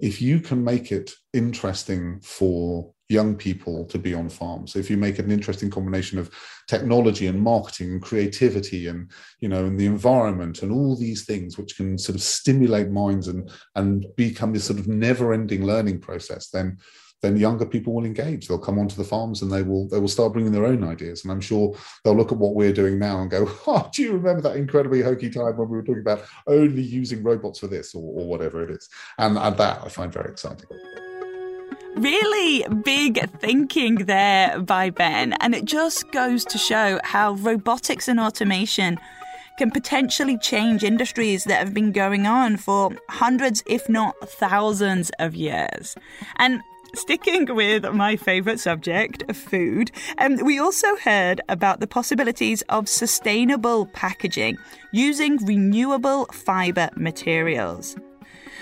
if 0.00 0.22
you 0.22 0.40
can 0.40 0.62
make 0.62 0.92
it 0.92 1.12
interesting 1.32 2.20
for 2.20 2.92
young 3.12 3.36
people 3.36 3.84
to 3.86 3.98
be 3.98 4.14
on 4.14 4.28
farms 4.28 4.72
So 4.72 4.78
if 4.78 4.90
you 4.90 4.96
make 4.96 5.18
an 5.18 5.30
interesting 5.30 5.70
combination 5.70 6.18
of 6.18 6.30
technology 6.66 7.26
and 7.26 7.40
marketing 7.40 7.92
and 7.92 8.02
creativity 8.02 8.86
and 8.88 9.10
you 9.40 9.48
know 9.48 9.66
and 9.66 9.78
the 9.78 9.86
environment 9.86 10.62
and 10.62 10.72
all 10.72 10.96
these 10.96 11.24
things 11.24 11.58
which 11.58 11.76
can 11.76 11.98
sort 11.98 12.16
of 12.16 12.22
stimulate 12.22 12.90
minds 12.90 13.28
and 13.28 13.50
and 13.74 14.06
become 14.16 14.52
this 14.52 14.64
sort 14.64 14.78
of 14.78 14.88
never 14.88 15.32
ending 15.32 15.64
learning 15.64 16.00
process 16.00 16.48
then 16.48 16.78
then 17.22 17.36
younger 17.36 17.64
people 17.64 17.94
will 17.94 18.04
engage. 18.04 18.48
They'll 18.48 18.58
come 18.58 18.80
onto 18.80 18.96
the 18.96 19.04
farms 19.04 19.42
and 19.42 19.50
they 19.50 19.62
will 19.62 19.88
they 19.88 20.00
will 20.00 20.08
start 20.08 20.32
bringing 20.32 20.50
their 20.52 20.66
own 20.66 20.82
ideas. 20.82 21.22
And 21.22 21.32
i'm 21.32 21.40
sure 21.40 21.74
they'll 22.02 22.16
look 22.16 22.32
at 22.32 22.38
what 22.38 22.56
we're 22.56 22.72
doing 22.72 22.98
now 22.98 23.20
and 23.20 23.30
go 23.30 23.48
oh 23.66 23.88
do 23.94 24.02
you 24.02 24.12
remember 24.12 24.42
that 24.42 24.56
incredibly 24.56 25.02
hokey 25.02 25.30
time 25.30 25.56
when 25.56 25.68
we 25.68 25.76
were 25.76 25.84
talking 25.84 26.00
about 26.00 26.24
only 26.46 26.82
using 26.82 27.22
robots 27.22 27.60
for 27.60 27.68
this 27.68 27.94
or, 27.94 28.02
or 28.02 28.26
whatever 28.26 28.64
it 28.64 28.70
is? 28.70 28.88
And, 29.18 29.38
and 29.38 29.56
that 29.56 29.82
i 29.84 29.88
find 29.88 30.12
very 30.12 30.30
exciting 30.30 30.66
Really 31.96 32.66
big 32.82 33.30
thinking 33.38 33.96
there 34.06 34.60
by 34.60 34.90
Ben, 34.90 35.34
and 35.34 35.54
it 35.54 35.64
just 35.64 36.10
goes 36.10 36.44
to 36.46 36.58
show 36.58 36.98
how 37.04 37.34
robotics 37.34 38.08
and 38.08 38.18
automation 38.18 38.98
can 39.58 39.70
potentially 39.70 40.38
change 40.38 40.82
industries 40.82 41.44
that 41.44 41.58
have 41.58 41.74
been 41.74 41.92
going 41.92 42.26
on 42.26 42.56
for 42.56 42.90
hundreds, 43.10 43.62
if 43.66 43.88
not 43.88 44.14
thousands, 44.28 45.10
of 45.18 45.34
years. 45.34 45.94
And 46.36 46.62
Sticking 46.94 47.46
with 47.54 47.90
my 47.94 48.16
favourite 48.16 48.60
subject, 48.60 49.34
food, 49.34 49.90
um, 50.18 50.36
we 50.44 50.58
also 50.58 50.94
heard 50.96 51.40
about 51.48 51.80
the 51.80 51.86
possibilities 51.86 52.60
of 52.68 52.86
sustainable 52.86 53.86
packaging 53.86 54.58
using 54.92 55.38
renewable 55.46 56.26
fibre 56.26 56.90
materials. 56.94 57.96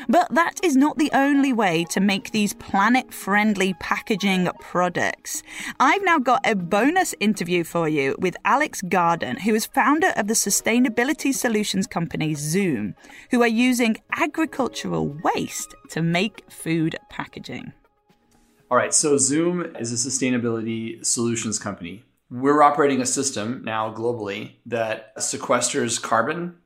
But 0.09 0.35
that 0.35 0.61
is 0.63 0.77
not 0.77 0.99
the 0.99 1.11
only 1.13 1.53
way 1.53 1.85
to 1.91 2.01
make 2.01 2.31
these 2.31 2.55
planet 2.55 3.13
friendly 3.13 3.75
packaging 3.75 4.49
products. 4.61 5.43
I've 5.79 6.05
now 6.05 6.19
got 6.19 6.47
a 6.47 6.55
bonus 6.55 7.15
interview 7.21 7.65
for 7.65 7.89
you 7.89 8.17
with 8.19 8.37
Alex 8.45 8.83
Garden, 8.83 9.39
who 9.39 9.55
is 9.55 9.67
founder 9.67 10.13
of 10.17 10.27
the 10.27 10.35
sustainability 10.35 11.35
solutions 11.35 11.87
company 11.87 12.35
Zume, 12.35 12.95
who 13.31 13.43
are 13.43 13.49
using 13.49 13.97
agricultural 14.13 15.17
waste 15.23 15.75
to 15.91 16.03
make 16.03 16.45
food 16.51 16.97
packaging. 17.09 17.73
All 18.71 18.77
right, 18.77 18.95
so 18.95 19.17
Zume 19.17 19.79
is 19.81 19.93
a 19.93 20.09
sustainability 20.09 21.05
solutions 21.05 21.59
company. 21.59 22.05
We're 22.31 22.63
operating 22.63 23.01
a 23.01 23.07
system 23.07 23.63
now 23.65 23.93
globally 23.93 24.53
that 24.67 25.17
sequesters 25.17 26.01
carbon 26.01 26.57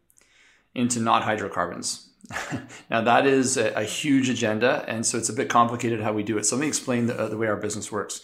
into 0.74 1.00
not 1.00 1.22
hydrocarbons. 1.22 2.10
now, 2.90 3.02
that 3.02 3.26
is 3.26 3.56
a, 3.56 3.72
a, 3.74 3.84
huge 3.84 4.28
agenda, 4.28 4.84
and 4.88 5.04
so 5.04 5.18
it's 5.18 5.28
a 5.28 5.32
bit 5.32 5.48
complicated 5.48 6.00
how 6.00 6.12
we 6.12 6.22
do 6.22 6.38
it. 6.38 6.44
So, 6.44 6.56
let 6.56 6.62
me 6.62 6.68
explain 6.68 7.06
the, 7.06 7.18
uh, 7.18 7.28
the 7.28 7.36
way 7.36 7.46
our 7.46 7.56
business 7.56 7.92
works. 7.92 8.22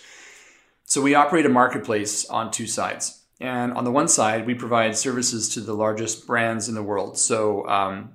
So, 0.85 1.03
we 1.03 1.15
operate 1.15 1.45
a 1.45 1.51
marketplace 1.51 2.25
on 2.27 2.51
two 2.51 2.67
sides. 2.67 3.23
And 3.41 3.73
on 3.73 3.85
the 3.85 3.91
one 3.91 4.09
side, 4.09 4.47
we 4.47 4.55
provide 4.55 4.97
services 4.97 5.49
to 5.51 5.61
the 5.61 5.75
largest 5.75 6.27
brands 6.27 6.69
in 6.69 6.75
the 6.75 6.83
world. 6.83 7.19
So, 7.19 7.67
um, 7.69 8.13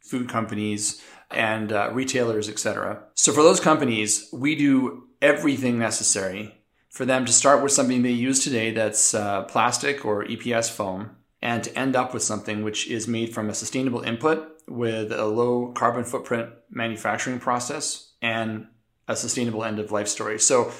food 0.00 0.28
companies 0.28 1.02
and 1.30 1.72
uh, 1.72 1.90
retailers, 1.92 2.48
etc. 2.48 3.02
So, 3.14 3.32
for 3.32 3.42
those 3.42 3.60
companies, 3.60 4.28
we 4.32 4.54
do 4.54 5.08
everything 5.20 5.78
necessary 5.78 6.54
for 6.90 7.04
them 7.04 7.24
to 7.26 7.32
start 7.32 7.60
with 7.60 7.72
something 7.72 8.02
they 8.02 8.10
use 8.10 8.44
today 8.44 8.70
that's 8.70 9.14
uh, 9.14 9.42
plastic 9.44 10.04
or 10.04 10.24
EPS 10.24 10.70
foam 10.70 11.16
and 11.42 11.64
to 11.64 11.78
end 11.78 11.96
up 11.96 12.14
with 12.14 12.22
something 12.22 12.62
which 12.62 12.88
is 12.88 13.08
made 13.08 13.34
from 13.34 13.50
a 13.50 13.54
sustainable 13.54 14.00
input 14.02 14.53
with 14.68 15.12
a 15.12 15.26
low 15.26 15.72
carbon 15.72 16.04
footprint 16.04 16.50
manufacturing 16.70 17.38
process 17.38 18.12
and 18.22 18.66
a 19.08 19.16
sustainable 19.16 19.64
end 19.64 19.78
of 19.78 19.92
life 19.92 20.08
story. 20.08 20.38
So 20.38 20.72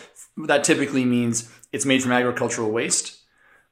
that 0.46 0.64
typically 0.64 1.04
means 1.04 1.50
it's 1.72 1.84
made 1.84 2.02
from 2.02 2.12
agricultural 2.12 2.70
waste 2.70 3.20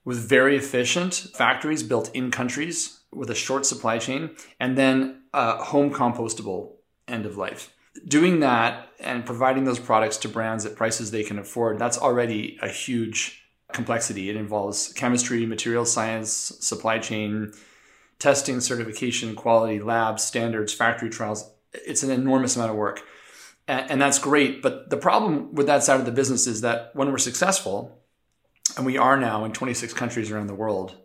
with 0.04 0.28
very 0.28 0.56
efficient 0.56 1.14
factories 1.34 1.82
built 1.82 2.14
in 2.14 2.30
countries 2.30 3.00
with 3.12 3.30
a 3.30 3.34
short 3.34 3.64
supply 3.66 3.98
chain 3.98 4.30
and 4.58 4.76
then 4.76 5.22
a 5.32 5.56
home 5.64 5.92
compostable 5.92 6.72
end 7.08 7.26
of 7.26 7.36
life. 7.36 7.72
Doing 8.06 8.40
that 8.40 8.88
and 9.00 9.24
providing 9.24 9.64
those 9.64 9.78
products 9.78 10.16
to 10.18 10.28
brands 10.28 10.64
at 10.64 10.76
prices 10.76 11.10
they 11.10 11.22
can 11.22 11.38
afford, 11.38 11.78
that's 11.78 11.98
already 11.98 12.58
a 12.62 12.68
huge 12.68 13.44
complexity. 13.72 14.30
It 14.30 14.36
involves 14.36 14.92
chemistry, 14.92 15.46
material 15.46 15.84
science, 15.84 16.30
supply 16.60 16.98
chain, 16.98 17.52
testing, 18.18 18.60
certification, 18.60 19.34
quality, 19.34 19.80
labs, 19.80 20.22
standards, 20.22 20.72
factory 20.72 21.10
trials. 21.10 21.50
It's 21.72 22.02
an 22.02 22.10
enormous 22.10 22.56
amount 22.56 22.70
of 22.70 22.76
work. 22.76 23.02
And, 23.68 23.92
and 23.92 24.00
that's 24.00 24.18
great. 24.18 24.62
But 24.62 24.90
the 24.90 24.96
problem 24.96 25.54
with 25.54 25.66
that 25.66 25.82
side 25.82 26.00
of 26.00 26.06
the 26.06 26.12
business 26.12 26.46
is 26.46 26.60
that 26.60 26.90
when 26.94 27.10
we're 27.10 27.18
successful, 27.18 27.98
and 28.76 28.86
we 28.86 28.96
are 28.96 29.18
now 29.18 29.44
in 29.44 29.52
26 29.52 29.92
countries 29.92 30.30
around 30.30 30.46
the 30.46 30.54
world, 30.54 30.96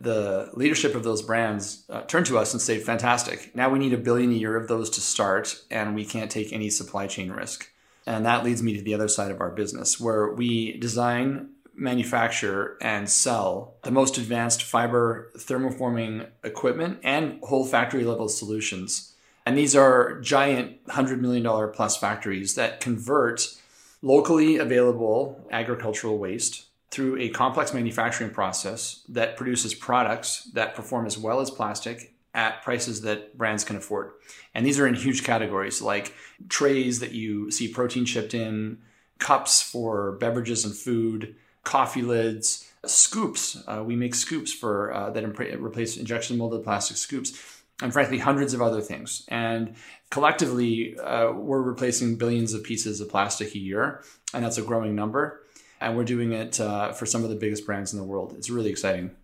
the 0.00 0.50
leadership 0.54 0.94
of 0.94 1.04
those 1.04 1.22
brands 1.22 1.84
uh, 1.88 2.02
turn 2.02 2.24
to 2.24 2.38
us 2.38 2.52
and 2.52 2.60
say, 2.60 2.78
fantastic. 2.78 3.54
Now 3.54 3.70
we 3.70 3.78
need 3.78 3.92
a 3.92 3.98
billion 3.98 4.30
a 4.30 4.34
year 4.34 4.56
of 4.56 4.68
those 4.68 4.90
to 4.90 5.00
start, 5.00 5.62
and 5.70 5.94
we 5.94 6.04
can't 6.04 6.30
take 6.30 6.52
any 6.52 6.70
supply 6.70 7.06
chain 7.06 7.30
risk. 7.30 7.70
And 8.04 8.26
that 8.26 8.44
leads 8.44 8.62
me 8.62 8.76
to 8.76 8.82
the 8.82 8.94
other 8.94 9.06
side 9.06 9.30
of 9.30 9.40
our 9.40 9.50
business, 9.50 10.00
where 10.00 10.32
we 10.32 10.76
design 10.78 11.50
manufacture 11.74 12.76
and 12.80 13.08
sell 13.08 13.74
the 13.82 13.90
most 13.90 14.18
advanced 14.18 14.62
fiber 14.62 15.30
thermoforming 15.36 16.26
equipment 16.44 16.98
and 17.02 17.40
whole 17.42 17.64
factory 17.64 18.04
level 18.04 18.28
solutions. 18.28 19.14
And 19.44 19.58
these 19.58 19.74
are 19.74 20.20
giant 20.20 20.84
$100 20.86 21.18
million 21.20 21.70
plus 21.72 21.96
factories 21.96 22.54
that 22.54 22.80
convert 22.80 23.56
locally 24.02 24.56
available 24.56 25.46
agricultural 25.50 26.18
waste 26.18 26.66
through 26.90 27.18
a 27.18 27.30
complex 27.30 27.72
manufacturing 27.72 28.30
process 28.30 29.02
that 29.08 29.36
produces 29.36 29.74
products 29.74 30.44
that 30.52 30.74
perform 30.74 31.06
as 31.06 31.16
well 31.16 31.40
as 31.40 31.50
plastic 31.50 32.14
at 32.34 32.62
prices 32.62 33.02
that 33.02 33.36
brands 33.36 33.64
can 33.64 33.76
afford. 33.76 34.10
And 34.54 34.64
these 34.64 34.78
are 34.78 34.86
in 34.86 34.94
huge 34.94 35.24
categories 35.24 35.82
like 35.82 36.14
trays 36.48 37.00
that 37.00 37.12
you 37.12 37.50
see 37.50 37.68
protein 37.68 38.04
shipped 38.04 38.34
in, 38.34 38.78
cups 39.18 39.62
for 39.62 40.12
beverages 40.12 40.64
and 40.64 40.74
food, 40.74 41.36
coffee 41.64 42.02
lids, 42.02 42.70
scoops. 42.84 43.62
Uh, 43.66 43.82
we 43.84 43.96
make 43.96 44.14
scoops 44.14 44.52
for 44.52 44.92
uh, 44.92 45.10
that 45.10 45.24
replace 45.24 45.96
injection 45.96 46.38
molded 46.38 46.64
plastic 46.64 46.96
scoops, 46.96 47.62
and 47.82 47.92
frankly, 47.92 48.18
hundreds 48.18 48.54
of 48.54 48.62
other 48.62 48.80
things. 48.80 49.24
And 49.28 49.74
collectively, 50.10 50.98
uh, 50.98 51.32
we're 51.32 51.62
replacing 51.62 52.16
billions 52.16 52.54
of 52.54 52.62
pieces 52.62 53.00
of 53.00 53.08
plastic 53.08 53.54
a 53.54 53.58
year, 53.58 54.02
and 54.34 54.44
that's 54.44 54.58
a 54.58 54.62
growing 54.62 54.94
number. 54.94 55.44
And 55.80 55.96
we're 55.96 56.04
doing 56.04 56.32
it 56.32 56.60
uh, 56.60 56.92
for 56.92 57.06
some 57.06 57.24
of 57.24 57.30
the 57.30 57.36
biggest 57.36 57.66
brands 57.66 57.92
in 57.92 57.98
the 57.98 58.04
world. 58.04 58.34
It's 58.36 58.50
really 58.50 58.70
exciting. 58.70 59.16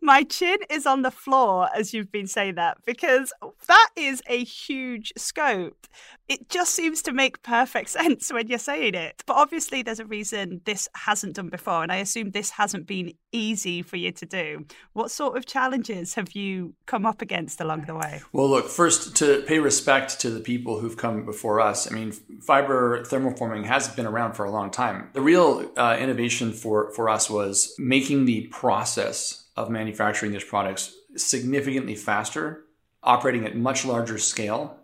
My 0.00 0.22
chin 0.22 0.58
is 0.70 0.86
on 0.86 1.02
the 1.02 1.10
floor 1.10 1.68
as 1.74 1.92
you've 1.92 2.12
been 2.12 2.26
saying 2.26 2.54
that 2.56 2.78
because 2.84 3.32
that 3.66 3.90
is 3.96 4.22
a 4.26 4.44
huge 4.44 5.12
scope. 5.16 5.86
It 6.28 6.48
just 6.48 6.74
seems 6.74 7.02
to 7.02 7.12
make 7.12 7.42
perfect 7.42 7.88
sense 7.90 8.32
when 8.32 8.48
you're 8.48 8.58
saying 8.58 8.94
it. 8.94 9.22
But 9.26 9.36
obviously, 9.36 9.82
there's 9.82 10.00
a 10.00 10.06
reason 10.06 10.60
this 10.64 10.88
hasn't 10.94 11.36
done 11.36 11.48
before. 11.48 11.82
And 11.82 11.92
I 11.92 11.96
assume 11.96 12.30
this 12.30 12.50
hasn't 12.50 12.86
been 12.86 13.14
easy 13.32 13.82
for 13.82 13.96
you 13.96 14.12
to 14.12 14.26
do. 14.26 14.66
What 14.92 15.10
sort 15.10 15.36
of 15.36 15.46
challenges 15.46 16.14
have 16.14 16.32
you 16.32 16.74
come 16.86 17.04
up 17.04 17.20
against 17.20 17.60
along 17.60 17.82
the 17.82 17.94
way? 17.94 18.22
Well, 18.32 18.48
look, 18.48 18.68
first, 18.68 19.16
to 19.16 19.42
pay 19.42 19.58
respect 19.58 20.20
to 20.20 20.30
the 20.30 20.40
people 20.40 20.80
who've 20.80 20.96
come 20.96 21.24
before 21.24 21.60
us. 21.60 21.90
I 21.90 21.94
mean, 21.94 22.12
fiber 22.12 23.02
thermoforming 23.04 23.64
has 23.66 23.88
been 23.88 24.06
around 24.06 24.34
for 24.34 24.44
a 24.44 24.50
long 24.50 24.70
time. 24.70 25.10
The 25.12 25.20
real 25.20 25.70
uh, 25.76 25.96
innovation 26.00 26.52
for, 26.52 26.90
for 26.92 27.08
us 27.08 27.28
was 27.28 27.74
making 27.78 28.24
the 28.24 28.46
process 28.48 29.43
of 29.56 29.70
manufacturing 29.70 30.32
these 30.32 30.44
products 30.44 30.94
significantly 31.16 31.94
faster, 31.94 32.64
operating 33.02 33.44
at 33.44 33.56
much 33.56 33.84
larger 33.84 34.18
scale, 34.18 34.78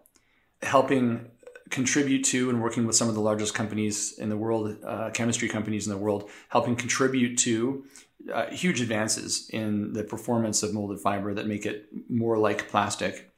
helping 0.62 1.30
contribute 1.70 2.24
to 2.24 2.50
and 2.50 2.60
working 2.60 2.86
with 2.86 2.96
some 2.96 3.08
of 3.08 3.14
the 3.14 3.20
largest 3.20 3.54
companies 3.54 4.18
in 4.18 4.28
the 4.28 4.36
world, 4.36 4.76
uh, 4.84 5.10
chemistry 5.10 5.48
companies 5.48 5.86
in 5.86 5.92
the 5.92 5.98
world, 5.98 6.28
helping 6.48 6.76
contribute 6.76 7.36
to 7.36 7.84
uh, 8.32 8.46
huge 8.46 8.80
advances 8.80 9.48
in 9.50 9.92
the 9.92 10.04
performance 10.04 10.62
of 10.62 10.74
molded 10.74 11.00
fiber 11.00 11.32
that 11.32 11.46
make 11.46 11.64
it 11.64 11.88
more 12.08 12.36
like 12.38 12.68
plastic. 12.68 13.32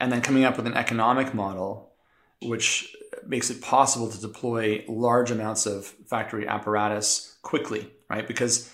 And 0.00 0.10
then 0.10 0.20
coming 0.20 0.44
up 0.44 0.56
with 0.56 0.66
an 0.66 0.74
economic 0.74 1.32
model 1.34 1.92
which 2.42 2.94
makes 3.26 3.50
it 3.50 3.62
possible 3.62 4.10
to 4.10 4.20
deploy 4.20 4.84
large 4.88 5.30
amounts 5.30 5.66
of 5.66 5.86
factory 5.86 6.46
apparatus 6.46 7.36
quickly, 7.42 7.90
right? 8.08 8.26
Because 8.26 8.70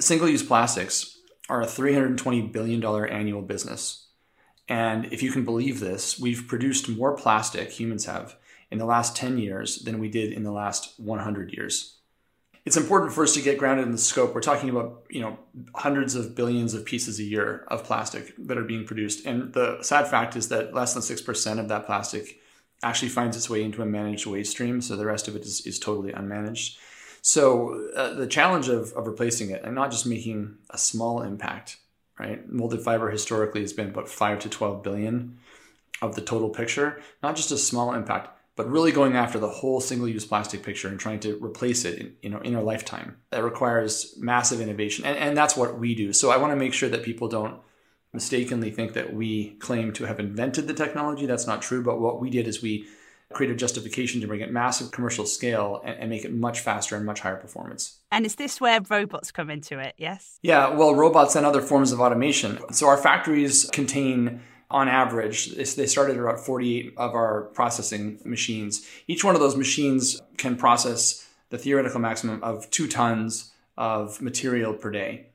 single 0.00 0.28
use 0.28 0.42
plastics 0.42 1.17
are 1.48 1.62
a 1.62 1.66
$320 1.66 2.52
billion 2.52 2.84
annual 2.84 3.42
business. 3.42 4.06
And 4.68 5.06
if 5.12 5.22
you 5.22 5.32
can 5.32 5.44
believe 5.44 5.80
this, 5.80 6.18
we've 6.18 6.46
produced 6.46 6.88
more 6.88 7.16
plastic, 7.16 7.70
humans 7.70 8.04
have, 8.04 8.36
in 8.70 8.78
the 8.78 8.84
last 8.84 9.16
10 9.16 9.38
years 9.38 9.78
than 9.78 9.98
we 9.98 10.08
did 10.08 10.32
in 10.32 10.42
the 10.42 10.52
last 10.52 10.92
100 10.98 11.52
years. 11.52 11.96
It's 12.66 12.76
important 12.76 13.14
for 13.14 13.24
us 13.24 13.32
to 13.32 13.40
get 13.40 13.56
grounded 13.56 13.86
in 13.86 13.92
the 13.92 13.98
scope. 13.98 14.34
We're 14.34 14.42
talking 14.42 14.68
about, 14.68 15.04
you 15.08 15.22
know, 15.22 15.38
hundreds 15.74 16.14
of 16.14 16.34
billions 16.34 16.74
of 16.74 16.84
pieces 16.84 17.18
a 17.18 17.22
year 17.22 17.64
of 17.68 17.84
plastic 17.84 18.34
that 18.46 18.58
are 18.58 18.64
being 18.64 18.84
produced. 18.84 19.24
And 19.24 19.54
the 19.54 19.82
sad 19.82 20.08
fact 20.08 20.36
is 20.36 20.48
that 20.48 20.74
less 20.74 20.92
than 20.92 21.02
6% 21.02 21.58
of 21.58 21.68
that 21.68 21.86
plastic 21.86 22.40
actually 22.82 23.08
finds 23.08 23.38
its 23.38 23.48
way 23.48 23.62
into 23.62 23.80
a 23.80 23.86
managed 23.86 24.26
waste 24.26 24.50
stream. 24.50 24.82
So 24.82 24.96
the 24.96 25.06
rest 25.06 25.28
of 25.28 25.36
it 25.36 25.42
is, 25.46 25.66
is 25.66 25.78
totally 25.78 26.12
unmanaged. 26.12 26.76
So 27.28 27.90
uh, 27.94 28.14
the 28.14 28.26
challenge 28.26 28.70
of, 28.70 28.94
of 28.94 29.06
replacing 29.06 29.50
it 29.50 29.62
and 29.62 29.74
not 29.74 29.90
just 29.90 30.06
making 30.06 30.56
a 30.70 30.78
small 30.78 31.20
impact, 31.20 31.76
right? 32.18 32.50
Molded 32.50 32.80
fiber 32.80 33.10
historically 33.10 33.60
has 33.60 33.74
been 33.74 33.90
about 33.90 34.08
five 34.08 34.38
to 34.38 34.48
12 34.48 34.82
billion 34.82 35.36
of 36.00 36.14
the 36.14 36.22
total 36.22 36.48
picture, 36.48 37.02
not 37.22 37.36
just 37.36 37.52
a 37.52 37.58
small 37.58 37.92
impact, 37.92 38.30
but 38.56 38.70
really 38.70 38.92
going 38.92 39.14
after 39.14 39.38
the 39.38 39.50
whole 39.50 39.78
single-use 39.78 40.24
plastic 40.24 40.62
picture 40.62 40.88
and 40.88 40.98
trying 40.98 41.20
to 41.20 41.36
replace 41.44 41.84
it 41.84 41.98
in, 41.98 42.16
you 42.22 42.30
know, 42.30 42.38
in 42.38 42.56
our 42.56 42.62
lifetime. 42.62 43.18
That 43.28 43.44
requires 43.44 44.14
massive 44.16 44.62
innovation. 44.62 45.04
And, 45.04 45.18
and 45.18 45.36
that's 45.36 45.54
what 45.54 45.78
we 45.78 45.94
do. 45.94 46.14
So 46.14 46.30
I 46.30 46.38
want 46.38 46.52
to 46.52 46.56
make 46.56 46.72
sure 46.72 46.88
that 46.88 47.02
people 47.02 47.28
don't 47.28 47.60
mistakenly 48.14 48.70
think 48.70 48.94
that 48.94 49.12
we 49.12 49.50
claim 49.56 49.92
to 49.92 50.06
have 50.06 50.18
invented 50.18 50.66
the 50.66 50.72
technology. 50.72 51.26
That's 51.26 51.46
not 51.46 51.60
true. 51.60 51.82
But 51.82 52.00
what 52.00 52.22
we 52.22 52.30
did 52.30 52.48
is 52.48 52.62
we 52.62 52.86
creative 53.32 53.56
justification 53.56 54.20
to 54.20 54.26
bring 54.26 54.40
it 54.40 54.50
massive 54.50 54.90
commercial 54.90 55.26
scale 55.26 55.82
and, 55.84 55.98
and, 56.00 56.10
make 56.10 56.24
it 56.24 56.32
much 56.32 56.60
faster 56.60 56.96
and 56.96 57.04
much 57.04 57.20
higher 57.20 57.36
performance. 57.36 57.98
And 58.10 58.24
is 58.24 58.36
this 58.36 58.60
where 58.60 58.80
robots 58.88 59.30
come 59.30 59.50
into 59.50 59.78
it? 59.78 59.94
Yes? 59.98 60.38
Yeah, 60.42 60.70
well, 60.70 60.94
robots 60.94 61.36
and 61.36 61.44
other 61.44 61.60
forms 61.60 61.92
of 61.92 62.00
automation. 62.00 62.58
So 62.72 62.88
our 62.88 62.96
factories 62.96 63.68
contain 63.70 64.40
on 64.70 64.88
average, 64.88 65.54
they 65.54 65.86
started 65.86 66.18
about 66.18 66.40
48 66.40 66.94
of 66.96 67.14
our 67.14 67.42
processing 67.54 68.18
machines. 68.24 68.86
Each 69.06 69.24
one 69.24 69.34
of 69.34 69.40
those 69.40 69.56
machines 69.56 70.20
can 70.36 70.56
process 70.56 71.26
the 71.50 71.58
theoretical 71.58 72.00
maximum 72.00 72.42
of 72.42 72.70
two 72.70 72.86
tons 72.86 73.52
of 73.78 74.20
material 74.20 74.74
per 74.74 74.90
day. 74.90 75.26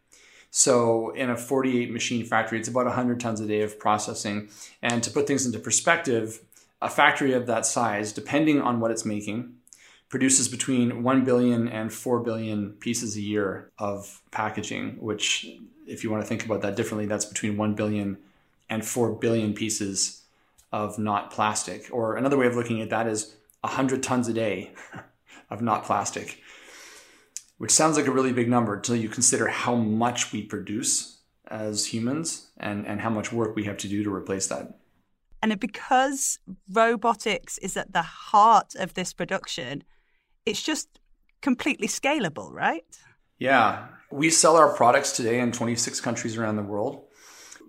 So 0.51 1.09
in 1.15 1.31
a 1.31 1.37
48 1.37 1.91
machine 1.91 2.23
factory, 2.25 2.59
it's 2.59 2.67
about 2.67 2.85
100 2.85 3.19
tons 3.19 3.39
a 3.39 3.47
day 3.47 3.61
of 3.61 3.79
processing. 3.79 4.49
And 4.83 5.01
to 5.01 5.09
put 5.09 5.25
things 5.25 5.47
into 5.47 5.57
perspective, 5.57 6.41
a 6.83 6.89
factory 6.89 7.33
of 7.33 7.47
that 7.47 7.65
size, 7.65 8.13
depending 8.13 8.61
on 8.61 8.79
what 8.79 8.91
it's 8.91 9.05
making, 9.05 9.53
produces 10.09 10.47
between 10.47 11.01
1 11.01 11.23
billion 11.23 11.67
and 11.67 11.91
4 11.91 12.19
billion 12.19 12.73
pieces 12.73 13.15
a 13.15 13.21
year 13.21 13.71
of 13.79 14.21
packaging, 14.31 14.97
which, 14.99 15.47
if 15.87 16.03
you 16.03 16.11
want 16.11 16.21
to 16.21 16.27
think 16.27 16.45
about 16.45 16.61
that 16.61 16.75
differently, 16.75 17.05
that's 17.05 17.25
between 17.25 17.57
1 17.57 17.73
billion 17.73 18.17
and 18.69 18.85
4 18.85 19.13
billion 19.13 19.53
pieces 19.53 20.21
of 20.71 20.99
not 20.99 21.31
plastic. 21.31 21.89
Or 21.91 22.15
another 22.15 22.37
way 22.37 22.47
of 22.47 22.55
looking 22.55 22.81
at 22.81 22.89
that 22.89 23.07
is 23.07 23.35
100 23.61 24.03
tons 24.03 24.27
a 24.27 24.33
day 24.33 24.73
of 25.49 25.61
not 25.61 25.83
plastic 25.83 26.43
which 27.63 27.71
sounds 27.71 27.95
like 27.95 28.07
a 28.07 28.11
really 28.11 28.33
big 28.33 28.49
number 28.49 28.75
until 28.75 28.95
you 28.95 29.07
consider 29.07 29.47
how 29.47 29.73
much 29.73 30.33
we 30.33 30.41
produce 30.41 31.19
as 31.47 31.85
humans 31.85 32.47
and, 32.57 32.85
and 32.85 32.99
how 32.99 33.09
much 33.09 33.31
work 33.31 33.55
we 33.55 33.63
have 33.63 33.77
to 33.77 33.87
do 33.87 34.03
to 34.03 34.13
replace 34.13 34.47
that. 34.47 34.79
And 35.43 35.59
because 35.59 36.39
robotics 36.71 37.57
is 37.57 37.75
at 37.75 37.91
the 37.91 38.01
heart 38.01 38.75
of 38.75 38.93
this 38.93 39.11
production, 39.11 39.83
it's 40.45 40.63
just 40.63 40.87
completely 41.41 41.89
scalable, 41.89 42.49
right? 42.49 42.85
Yeah. 43.39 43.87
We 44.09 44.29
sell 44.29 44.55
our 44.55 44.73
products 44.73 45.11
today 45.11 45.41
in 45.41 45.51
26 45.51 45.99
countries 45.99 46.37
around 46.37 46.55
the 46.55 46.63
world. 46.63 47.03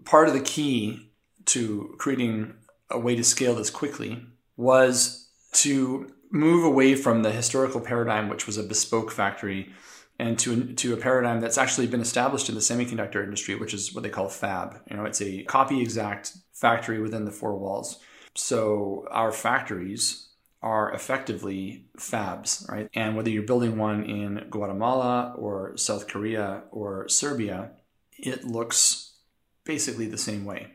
Part 0.05 0.29
of 0.29 0.35
the 0.35 0.41
key 0.41 1.11
to 1.47 1.97
creating 1.99 2.55
a 2.91 2.99
way 3.01 3.17
to 3.17 3.25
scale 3.25 3.57
this 3.57 3.71
quickly 3.71 4.25
was 4.57 5.29
to 5.55 6.13
move 6.31 6.63
away 6.65 6.95
from 6.95 7.25
the 7.25 7.33
historical 7.33 7.81
paradigm, 7.81 8.29
which 8.29 8.47
was 8.47 8.57
a 8.57 8.63
bespoke 8.63 9.11
factory, 9.11 9.73
and 10.19 10.39
to, 10.39 10.73
to 10.75 10.95
a 10.95 10.97
paradigm 10.97 11.41
that's 11.41 11.59
actually 11.59 11.87
been 11.87 12.01
established 12.01 12.49
in 12.49 12.55
the 12.55 12.61
semiconductor 12.61 13.23
industry, 13.23 13.55
which 13.57 13.75
is 13.75 13.95
what 13.95 14.05
they 14.05 14.11
call 14.11 14.29
fab. 14.29 14.81
You 14.89 14.97
know, 14.97 15.05
it's 15.05 15.21
a 15.21 15.43
copy 15.45 15.81
exact 15.81 16.37
factory 16.53 17.01
within 17.01 17.25
the 17.25 17.33
four 17.33 17.57
walls. 17.57 17.99
So 18.35 19.07
our 19.11 19.33
factories 19.33 20.29
are 20.63 20.93
effectively 20.93 21.87
fabs, 21.99 22.69
right? 22.71 22.89
And 22.95 23.17
whether 23.17 23.29
you're 23.29 23.43
building 23.43 23.77
one 23.77 24.05
in 24.05 24.47
Guatemala 24.51 25.35
or 25.37 25.77
South 25.77 26.09
Korea 26.09 26.63
or 26.71 27.09
Serbia, 27.09 27.73
it 28.13 28.45
looks 28.45 29.19
basically 29.65 30.07
the 30.07 30.19
same 30.19 30.45
way. 30.45 30.69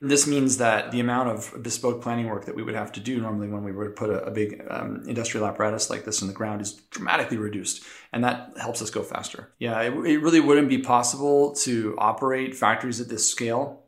This 0.00 0.28
means 0.28 0.58
that 0.58 0.92
the 0.92 1.00
amount 1.00 1.28
of 1.30 1.60
bespoke 1.60 2.00
planning 2.00 2.28
work 2.28 2.44
that 2.44 2.54
we 2.54 2.62
would 2.62 2.76
have 2.76 2.92
to 2.92 3.00
do 3.00 3.20
normally 3.20 3.48
when 3.48 3.64
we 3.64 3.72
were 3.72 3.86
to 3.86 3.90
put 3.90 4.10
a, 4.10 4.24
a 4.24 4.30
big 4.30 4.64
um, 4.70 5.02
industrial 5.08 5.44
apparatus 5.44 5.90
like 5.90 6.04
this 6.04 6.22
in 6.22 6.28
the 6.28 6.34
ground 6.34 6.60
is 6.60 6.74
dramatically 6.90 7.36
reduced. 7.36 7.82
And 8.12 8.22
that 8.22 8.52
helps 8.60 8.80
us 8.80 8.90
go 8.90 9.02
faster. 9.02 9.52
Yeah, 9.58 9.80
it, 9.80 9.92
it 10.06 10.18
really 10.18 10.38
wouldn't 10.38 10.68
be 10.68 10.78
possible 10.78 11.52
to 11.56 11.96
operate 11.98 12.54
factories 12.54 13.00
at 13.00 13.08
this 13.08 13.28
scale 13.28 13.82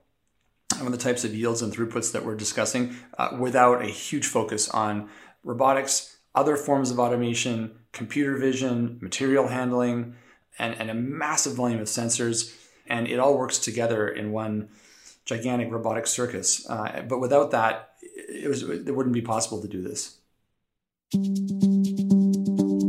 and 0.79 0.93
the 0.93 0.99
types 0.99 1.25
of 1.25 1.35
yields 1.35 1.63
and 1.63 1.73
throughputs 1.73 2.13
that 2.13 2.25
we're 2.25 2.35
discussing 2.35 2.97
uh, 3.19 3.37
without 3.39 3.83
a 3.83 3.87
huge 3.87 4.27
focus 4.27 4.69
on 4.69 5.09
robotics, 5.45 6.19
other 6.35 6.57
forms 6.57 6.91
of 6.91 6.99
automation, 6.99 7.79
computer 7.93 8.37
vision, 8.37 8.99
material 9.01 9.49
handling, 9.49 10.15
and, 10.59 10.75
and 10.75 10.91
a 10.91 10.95
massive 10.95 11.55
volume 11.55 11.81
of 11.81 11.87
sensors. 11.87 12.57
And 12.87 13.07
it 13.07 13.19
all 13.19 13.39
works 13.39 13.59
together 13.59 14.09
in 14.09 14.33
one 14.33 14.71
gigantic 15.25 15.71
robotic 15.71 16.07
circus. 16.07 16.69
Uh, 16.69 17.03
but 17.09 17.21
without 17.21 17.51
that, 17.53 17.91
it, 18.03 18.49
was, 18.49 18.63
it 18.63 18.95
wouldn't 18.95 19.15
be 19.15 19.23
possible 19.23 19.61
to 19.63 19.69
do 19.69 19.83
this. 19.83 20.19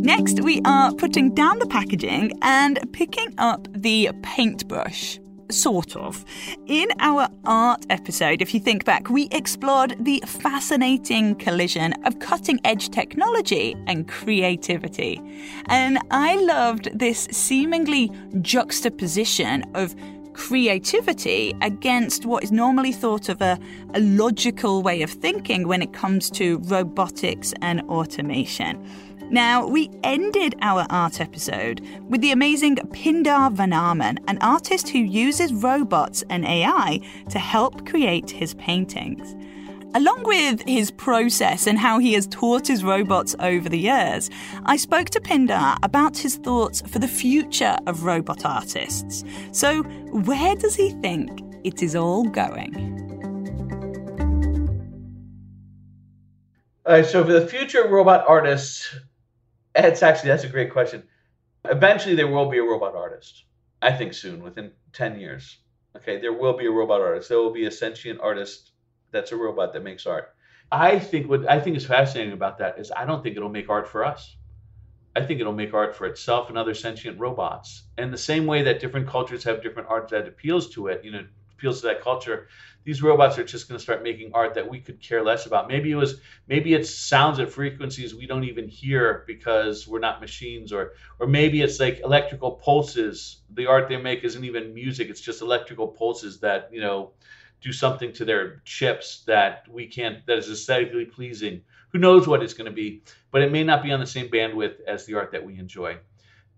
Next, 0.04 0.42
we 0.42 0.62
are 0.66 0.94
putting 0.94 1.34
down 1.34 1.60
the 1.60 1.68
packaging 1.68 2.38
and 2.42 2.80
picking 2.92 3.34
up 3.38 3.68
the 3.74 4.12
paintbrush. 4.24 5.20
Sort 5.50 5.98
of. 5.98 6.24
In 6.68 6.88
our 7.00 7.28
art 7.44 7.86
episode, 7.90 8.42
if 8.42 8.54
you 8.54 8.60
think 8.62 8.86
back, 8.86 9.10
we 9.10 9.28
explored 9.32 9.98
the 10.00 10.24
fascinating 10.26 11.36
collision 11.36 11.94
of 12.06 12.20
cutting 12.20 12.60
edge 12.64 12.90
technology 12.90 13.76
and 13.86 14.08
creativity. 14.08 15.22
And 15.66 16.00
I 16.10 16.36
loved 16.36 16.98
this 16.98 17.28
seemingly 17.32 18.12
juxtaposition 18.40 19.66
of 19.76 19.94
creativity 20.34 21.54
against 21.62 22.26
what 22.26 22.44
is 22.44 22.52
normally 22.52 22.92
thought 22.92 23.30
of 23.30 23.42
a, 23.42 23.60
a 23.94 24.00
logical 24.00 24.82
way 24.82 25.02
of 25.02 25.10
thinking 25.10 25.68
when 25.68 25.82
it 25.82 25.94
comes 25.94 26.30
to 26.32 26.58
robotics 26.60 27.54
and 27.62 27.82
automation. 27.90 28.84
Now, 29.32 29.66
we 29.66 29.90
ended 30.04 30.56
our 30.62 30.86
art 30.90 31.22
episode 31.22 31.80
with 32.10 32.20
the 32.20 32.32
amazing 32.32 32.76
Pindar 32.76 33.54
Van 33.54 33.72
Arman, 33.72 34.18
an 34.28 34.38
artist 34.42 34.90
who 34.90 35.00
uses 35.00 35.54
robots 35.54 36.22
and 36.30 36.46
AI 36.46 37.00
to 37.30 37.40
help 37.40 37.88
create 37.88 38.30
his 38.30 38.54
paintings. 38.56 39.34
Along 39.94 40.24
with 40.24 40.62
his 40.66 40.90
process 40.90 41.68
and 41.68 41.78
how 41.78 42.00
he 42.00 42.14
has 42.14 42.26
taught 42.28 42.66
his 42.66 42.82
robots 42.82 43.36
over 43.42 43.68
the 43.68 43.78
years, 43.78 44.30
I 44.64 44.78
spoke 44.78 45.10
to 45.10 45.20
Pindar 45.20 45.78
about 45.84 46.18
his 46.18 46.38
thoughts 46.38 46.82
for 46.88 47.00
the 47.00 47.10
future 47.10 47.76
of 47.88 48.06
robot 48.06 48.46
artists. 48.46 49.26
So, 49.52 49.84
where 49.84 50.56
does 50.56 50.76
he 50.76 50.92
think 51.02 51.42
it 51.66 51.84
is 51.84 51.94
all 51.94 52.24
going? 52.24 53.02
Right, 56.88 57.06
so 57.06 57.26
for 57.26 57.34
the 57.34 57.48
future 57.48 57.86
robot 57.90 58.24
artists, 58.30 58.96
it's 59.76 60.04
actually 60.04 60.30
that's 60.30 60.46
a 60.46 60.50
great 60.50 60.72
question. 60.72 61.04
Eventually, 61.66 62.16
there 62.16 62.30
will 62.30 62.50
be 62.50 62.60
a 62.60 62.64
robot 62.64 62.96
artist. 62.96 63.44
I 63.82 63.92
think 63.92 64.14
soon, 64.14 64.42
within 64.42 64.72
ten 64.94 65.20
years. 65.20 65.58
Okay, 65.98 66.22
there 66.22 66.32
will 66.34 66.56
be 66.56 66.68
a 66.68 66.72
robot 66.72 67.02
artist. 67.02 67.28
There 67.28 67.40
will 67.40 67.52
be 67.52 67.66
a 67.66 67.72
sentient 67.72 68.22
artist 68.22 68.72
that's 69.12 69.32
a 69.32 69.36
robot 69.36 69.74
that 69.74 69.84
makes 69.84 70.06
art. 70.06 70.34
I 70.72 71.00
think 71.00 71.30
what 71.30 71.50
I 71.50 71.60
think 71.60 71.76
is 71.78 71.86
fascinating 71.86 72.34
about 72.34 72.58
that 72.60 72.80
is 72.80 72.92
I 72.96 73.06
don't 73.06 73.22
think 73.22 73.36
it'll 73.36 73.50
make 73.50 73.70
art 73.70 73.88
for 73.88 74.06
us. 74.06 74.38
I 75.16 75.22
think 75.22 75.42
it'll 75.42 75.54
make 75.54 75.74
art 75.74 75.96
for 75.96 76.06
itself 76.06 76.48
and 76.50 76.58
other 76.58 76.74
sentient 76.74 77.20
robots. 77.20 77.84
And 77.98 78.14
the 78.14 78.18
same 78.18 78.46
way 78.46 78.64
that 78.64 78.80
different 78.80 79.08
cultures 79.08 79.44
have 79.44 79.62
different 79.62 79.90
art 79.90 80.08
that 80.10 80.28
appeals 80.28 80.70
to 80.72 80.88
it, 80.88 81.04
you 81.04 81.12
know, 81.12 81.26
appeals 81.58 81.82
to 81.82 81.88
that 81.88 82.02
culture, 82.02 82.48
these 82.84 83.04
robots 83.04 83.38
are 83.38 83.44
just 83.44 83.68
going 83.68 83.78
to 83.78 83.84
start 83.84 84.02
making 84.02 84.32
art 84.34 84.56
that 84.56 84.68
we 84.68 84.80
could 84.80 85.00
care 85.02 85.24
less 85.24 85.46
about. 85.46 85.68
Maybe 85.68 85.92
it 85.92 85.96
was 85.96 86.20
maybe 86.48 86.74
it 86.74 86.88
sounds 86.88 87.40
at 87.40 87.52
frequencies 87.52 88.16
we 88.16 88.26
don't 88.26 88.46
even 88.46 88.68
hear 88.68 89.24
because 89.28 89.88
we're 89.88 90.00
not 90.00 90.22
machines 90.22 90.74
or 90.74 90.94
or 91.20 91.28
maybe 91.28 91.62
it's 91.62 91.80
like 91.80 92.00
electrical 92.00 92.54
pulses. 92.54 93.42
The 93.54 93.68
art 93.68 93.90
they 93.90 93.98
make 93.98 94.24
isn't 94.24 94.44
even 94.44 94.74
music, 94.74 95.10
it's 95.10 95.22
just 95.22 95.42
electrical 95.42 95.90
pulses 95.90 96.40
that, 96.40 96.70
you 96.72 96.82
know, 96.82 97.12
do 97.62 97.72
something 97.72 98.12
to 98.14 98.26
their 98.26 98.62
chips 98.66 99.24
that 99.28 99.66
we 99.70 99.88
can't 99.88 100.26
that 100.26 100.38
is 100.38 100.50
aesthetically 100.50 101.06
pleasing. 101.06 101.62
Who 101.92 102.00
knows 102.00 102.28
what 102.28 102.42
it's 102.42 102.54
going 102.54 102.66
to 102.66 102.72
be 102.72 103.04
but 103.32 103.42
it 103.42 103.52
may 103.52 103.64
not 103.64 103.82
be 103.84 103.92
on 103.92 104.00
the 104.00 104.08
same 104.08 104.28
bandwidth 104.28 104.82
as 104.88 105.06
the 105.06 105.16
art 105.16 105.32
that 105.32 105.46
we 105.46 105.58
enjoy. 105.58 105.98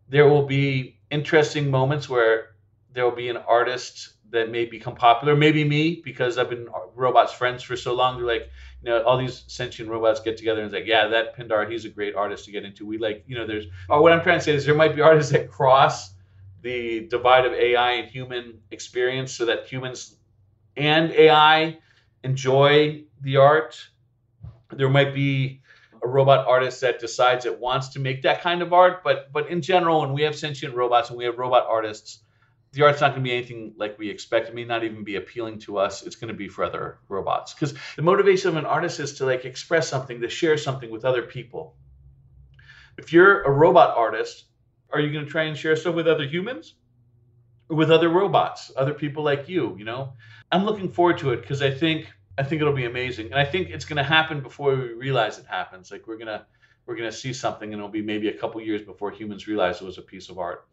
There 0.10 0.28
will 0.28 0.46
be 0.46 1.00
interesting 1.12 1.70
moments 1.70 2.10
where 2.10 2.56
there 2.92 3.04
will 3.04 3.16
be 3.16 3.30
an 3.30 3.38
artist 3.38 4.14
that 4.32 4.50
may 4.50 4.66
become 4.66 4.96
popular 4.96 5.36
maybe 5.36 5.64
me 5.64 6.02
because 6.04 6.40
i've 6.40 6.50
been 6.50 6.68
robots 6.96 7.34
friends 7.34 7.62
for 7.62 7.76
so 7.76 7.94
long. 7.94 8.18
They're 8.18 8.26
like 8.26 8.50
you 8.82 8.90
know 8.90 9.04
all 9.04 9.18
these 9.18 9.44
sentient 9.48 9.90
robots 9.90 10.20
get 10.20 10.38
together 10.38 10.62
and 10.62 10.68
it's 10.68 10.74
like 10.74 10.88
yeah 10.88 11.08
that 11.08 11.38
pindar 11.38 11.70
he's 11.70 11.86
a 11.86 11.90
great 11.90 12.16
artist 12.16 12.46
to 12.46 12.52
get 12.52 12.64
into. 12.66 12.86
We 12.86 12.98
like 12.98 13.24
you 13.28 13.36
know 13.36 13.46
there's 13.46 13.66
or 13.90 14.02
what 14.02 14.12
i'm 14.12 14.24
trying 14.24 14.40
to 14.40 14.44
say 14.44 14.54
is 14.54 14.66
there 14.66 14.76
might 14.76 14.96
be 14.96 15.02
artists 15.02 15.32
that 15.32 15.50
cross 15.52 16.14
the 16.62 17.08
divide 17.08 17.46
of 17.46 17.54
ai 17.54 17.92
and 17.92 18.10
human 18.10 18.60
experience 18.72 19.34
so 19.34 19.46
that 19.46 19.68
humans 19.68 20.16
and 20.76 21.12
AI 21.12 21.78
enjoy 22.24 23.04
the 23.22 23.38
art. 23.38 23.80
There 24.72 24.90
might 24.90 25.14
be 25.14 25.62
a 26.04 26.08
robot 26.08 26.48
artist 26.48 26.82
that 26.82 27.00
decides 27.00 27.46
it 27.46 27.60
wants 27.60 27.90
to 27.90 28.00
make 28.00 28.24
that 28.24 28.42
kind 28.42 28.62
of 28.62 28.74
art, 28.74 29.04
but 29.04 29.32
but 29.32 29.50
in 29.50 29.62
general, 29.62 30.02
when 30.02 30.14
we 30.14 30.24
have 30.24 30.36
sentient 30.36 30.76
robots 30.76 31.10
and 31.10 31.18
we 31.18 31.26
have 31.26 31.38
robot 31.38 31.66
artists, 31.70 32.20
the 32.74 32.84
art's 32.84 33.02
not 33.02 33.12
going 33.12 33.24
to 33.24 33.30
be 33.30 33.36
anything 33.36 33.74
like 33.78 33.98
we 33.98 34.10
expect. 34.10 34.50
It 34.50 34.56
may 34.56 34.66
not 34.66 34.84
even 34.84 35.04
be 35.04 35.16
appealing 35.16 35.60
to 35.60 35.78
us. 35.78 36.04
It's 36.04 36.16
going 36.16 36.30
to 36.30 36.34
be 36.34 36.50
for 36.50 36.64
other 36.64 36.98
robots 37.08 37.54
because 37.54 37.76
the 37.96 38.02
motivation 38.02 38.50
of 38.50 38.58
an 38.58 38.66
artist 38.66 39.00
is 39.00 39.14
to 39.20 39.26
like 39.26 39.46
express 39.46 39.88
something, 39.88 40.20
to 40.22 40.30
share 40.30 40.58
something 40.58 40.90
with 40.90 41.06
other 41.06 41.22
people. 41.22 41.76
If 42.98 43.14
you're 43.14 43.44
a 43.44 43.52
robot 43.52 43.96
artist, 43.96 44.46
are 44.92 45.00
you 45.00 45.12
going 45.12 45.26
to 45.26 45.32
try 45.32 45.44
and 45.44 45.58
share 45.58 45.76
stuff 45.76 45.96
with 45.96 46.08
other 46.08 46.28
humans? 46.28 46.76
With 47.74 47.92
other 47.92 48.10
robots, 48.10 48.72
other 48.76 48.94
people 48.94 49.24
like 49.24 49.50
you, 49.50 49.76
you 49.78 49.86
know? 49.86 50.14
I'm 50.52 50.66
looking 50.66 50.90
forward 50.90 51.18
to 51.20 51.32
it 51.32 51.42
because 51.42 51.62
I 51.62 51.72
think 51.72 52.08
I 52.38 52.44
think 52.44 52.62
it'll 52.62 52.74
be 52.74 52.86
amazing, 52.86 53.28
and 53.28 53.36
I 53.36 53.46
think 53.46 53.70
it's 53.70 53.86
going 53.86 53.98
to 53.98 54.04
happen 54.04 54.42
before 54.42 54.76
we 54.76 54.94
realize 54.94 55.38
it 55.38 55.46
happens. 55.46 55.92
Like 55.92 56.08
we're 56.08 56.18
gonna 56.18 56.46
we're 56.86 56.96
gonna 56.96 57.12
see 57.12 57.34
something, 57.34 57.72
and 57.72 57.80
it'll 57.80 57.90
be 57.90 58.02
maybe 58.02 58.28
a 58.30 58.38
couple 58.38 58.60
years 58.62 58.82
before 58.82 59.12
humans 59.12 59.48
realize 59.48 59.82
it 59.82 59.86
was 59.86 59.98
a 59.98 60.02
piece 60.02 60.30
of 60.30 60.40
art. 60.40 60.68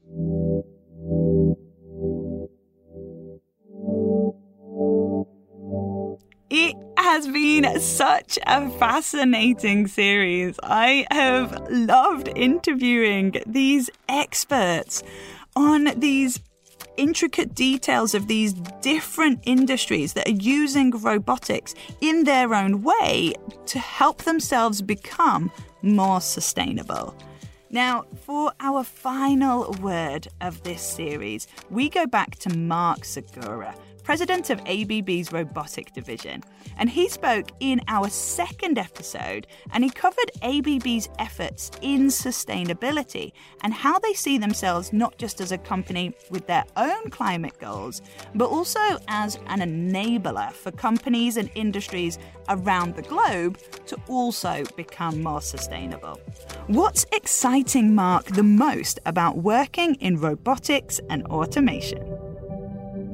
It 6.50 6.76
has 6.98 7.28
been 7.28 7.80
such 7.80 8.38
a 8.46 8.70
fascinating 8.78 9.86
series. 9.86 10.58
I 10.62 11.06
have 11.10 11.58
loved 11.70 12.28
interviewing 12.34 13.36
these 13.46 13.88
experts 14.08 15.02
on 15.54 15.92
these 15.96 16.40
intricate 16.96 17.54
details 17.54 18.14
of 18.14 18.26
these 18.26 18.52
different 18.80 19.40
industries 19.44 20.12
that 20.14 20.28
are 20.28 20.32
using 20.32 20.90
robotics 20.90 21.74
in 22.00 22.24
their 22.24 22.54
own 22.54 22.82
way 22.82 23.32
to 23.66 23.78
help 23.78 24.22
themselves 24.22 24.82
become 24.82 25.50
more 25.82 26.20
sustainable. 26.20 27.14
Now, 27.70 28.04
for 28.22 28.52
our 28.58 28.82
final 28.82 29.72
word 29.80 30.26
of 30.40 30.62
this 30.64 30.82
series, 30.82 31.46
we 31.70 31.88
go 31.88 32.06
back 32.06 32.36
to 32.40 32.56
Marc 32.56 33.04
Segura 33.04 33.74
president 34.00 34.50
of 34.50 34.60
ABB's 34.66 35.32
robotic 35.32 35.92
division. 35.92 36.42
And 36.78 36.88
he 36.88 37.08
spoke 37.08 37.50
in 37.60 37.80
our 37.88 38.08
second 38.08 38.78
episode 38.78 39.46
and 39.72 39.84
he 39.84 39.90
covered 39.90 40.30
ABB's 40.42 41.08
efforts 41.18 41.70
in 41.82 42.06
sustainability 42.08 43.32
and 43.62 43.72
how 43.72 43.98
they 43.98 44.14
see 44.14 44.38
themselves 44.38 44.92
not 44.92 45.18
just 45.18 45.40
as 45.40 45.52
a 45.52 45.58
company 45.58 46.12
with 46.30 46.46
their 46.46 46.64
own 46.76 47.10
climate 47.10 47.58
goals, 47.58 48.02
but 48.34 48.48
also 48.48 48.80
as 49.08 49.36
an 49.46 49.60
enabler 49.60 50.52
for 50.52 50.70
companies 50.70 51.36
and 51.36 51.50
industries 51.54 52.18
around 52.48 52.96
the 52.96 53.02
globe 53.02 53.58
to 53.86 53.96
also 54.08 54.64
become 54.76 55.22
more 55.22 55.42
sustainable. 55.42 56.20
What's 56.66 57.06
exciting 57.12 57.94
Marc 57.94 58.26
the 58.26 58.42
most 58.42 58.98
about 59.06 59.38
working 59.38 59.94
in 59.96 60.20
robotics 60.20 61.00
and 61.10 61.26
automation? 61.26 62.09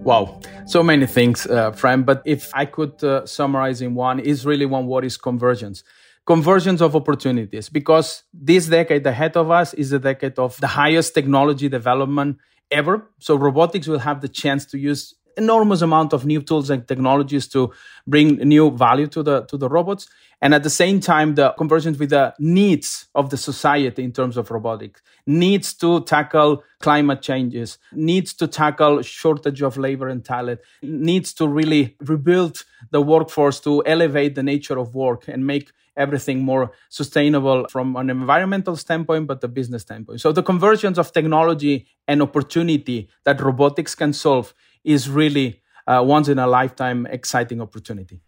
Wow, 0.06 0.38
so 0.66 0.84
many 0.84 1.04
things, 1.04 1.48
uh. 1.48 1.72
But 2.06 2.22
if 2.24 2.48
I 2.54 2.64
could 2.64 3.02
uh, 3.02 3.26
summarize 3.26 3.82
in 3.82 3.96
one, 3.96 4.20
is 4.20 4.46
really 4.46 4.64
one 4.64 4.86
word 4.86 5.04
is 5.04 5.16
convergence. 5.16 5.82
Convergence 6.24 6.80
of 6.80 6.94
opportunities, 6.94 7.68
because 7.68 8.22
this 8.32 8.68
decade 8.68 9.04
ahead 9.04 9.36
of 9.36 9.50
us 9.50 9.74
is 9.74 9.90
a 9.90 9.98
decade 9.98 10.38
of 10.38 10.60
the 10.60 10.68
highest 10.68 11.12
technology 11.12 11.68
development 11.68 12.38
ever. 12.70 13.10
So 13.18 13.34
robotics 13.34 13.88
will 13.88 13.98
have 13.98 14.20
the 14.20 14.28
chance 14.28 14.64
to 14.66 14.78
use 14.78 15.12
enormous 15.36 15.82
amount 15.82 16.12
of 16.12 16.24
new 16.24 16.40
tools 16.40 16.70
and 16.70 16.86
technologies 16.86 17.48
to 17.48 17.72
bring 18.06 18.36
new 18.36 18.70
value 18.70 19.08
to 19.08 19.24
the 19.24 19.42
to 19.46 19.56
the 19.56 19.68
robots 19.68 20.08
and 20.42 20.54
at 20.54 20.62
the 20.62 20.70
same 20.70 21.00
time 21.00 21.34
the 21.34 21.52
convergence 21.58 21.98
with 21.98 22.10
the 22.10 22.34
needs 22.38 23.06
of 23.14 23.30
the 23.30 23.36
society 23.36 24.02
in 24.02 24.12
terms 24.12 24.36
of 24.36 24.50
robotics 24.50 25.02
needs 25.26 25.74
to 25.74 26.00
tackle 26.02 26.62
climate 26.80 27.22
changes 27.22 27.78
needs 27.92 28.32
to 28.34 28.46
tackle 28.46 29.02
shortage 29.02 29.62
of 29.62 29.76
labor 29.76 30.08
and 30.08 30.24
talent 30.24 30.60
needs 30.82 31.32
to 31.32 31.48
really 31.48 31.96
rebuild 32.00 32.64
the 32.90 33.00
workforce 33.00 33.60
to 33.60 33.82
elevate 33.86 34.34
the 34.34 34.42
nature 34.42 34.78
of 34.78 34.94
work 34.94 35.28
and 35.28 35.46
make 35.46 35.70
everything 35.96 36.40
more 36.40 36.72
sustainable 36.90 37.66
from 37.68 37.96
an 37.96 38.10
environmental 38.10 38.76
standpoint 38.76 39.26
but 39.26 39.40
the 39.40 39.48
business 39.48 39.82
standpoint 39.82 40.20
so 40.20 40.30
the 40.30 40.42
convergence 40.42 40.98
of 40.98 41.12
technology 41.12 41.86
and 42.06 42.20
opportunity 42.20 43.08
that 43.24 43.40
robotics 43.40 43.94
can 43.94 44.12
solve 44.12 44.52
is 44.84 45.10
really 45.10 45.62
a 45.86 46.02
once 46.02 46.28
in 46.28 46.38
a 46.38 46.46
lifetime 46.46 47.06
exciting 47.06 47.60
opportunity. 47.60 48.20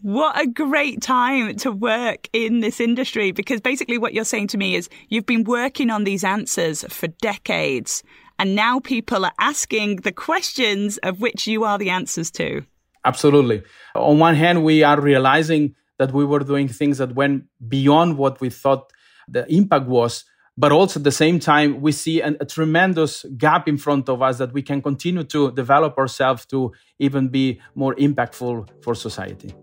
What 0.00 0.40
a 0.40 0.46
great 0.46 1.02
time 1.02 1.56
to 1.56 1.72
work 1.72 2.28
in 2.32 2.60
this 2.60 2.78
industry 2.78 3.32
because 3.32 3.60
basically 3.60 3.98
what 3.98 4.14
you're 4.14 4.24
saying 4.24 4.48
to 4.48 4.58
me 4.58 4.76
is 4.76 4.88
you've 5.08 5.26
been 5.26 5.42
working 5.42 5.90
on 5.90 6.04
these 6.04 6.22
answers 6.22 6.84
for 6.88 7.08
decades 7.08 8.04
and 8.38 8.54
now 8.54 8.78
people 8.78 9.24
are 9.24 9.32
asking 9.40 9.96
the 9.96 10.12
questions 10.12 10.98
of 10.98 11.20
which 11.20 11.48
you 11.48 11.64
are 11.64 11.78
the 11.78 11.90
answers 11.90 12.30
to. 12.32 12.64
Absolutely. 13.04 13.64
On 13.96 14.20
one 14.20 14.36
hand, 14.36 14.62
we 14.62 14.84
are 14.84 15.00
realizing 15.00 15.74
that 15.98 16.12
we 16.12 16.24
were 16.24 16.40
doing 16.40 16.68
things 16.68 16.98
that 16.98 17.16
went 17.16 17.46
beyond 17.66 18.18
what 18.18 18.40
we 18.40 18.50
thought 18.50 18.92
the 19.26 19.52
impact 19.52 19.86
was 19.86 20.24
but 20.56 20.72
also 20.72 20.98
at 20.98 21.04
the 21.04 21.12
same 21.12 21.38
time 21.38 21.80
we 21.80 21.92
see 21.92 22.20
an, 22.20 22.36
a 22.40 22.44
tremendous 22.44 23.24
gap 23.36 23.68
in 23.68 23.78
front 23.78 24.08
of 24.08 24.20
us 24.22 24.38
that 24.38 24.52
we 24.52 24.60
can 24.60 24.82
continue 24.82 25.22
to 25.22 25.52
develop 25.52 25.96
ourselves 25.96 26.44
to 26.46 26.72
even 26.98 27.28
be 27.28 27.60
more 27.74 27.94
impactful 27.94 28.68
for 28.82 28.94
society 28.94 29.54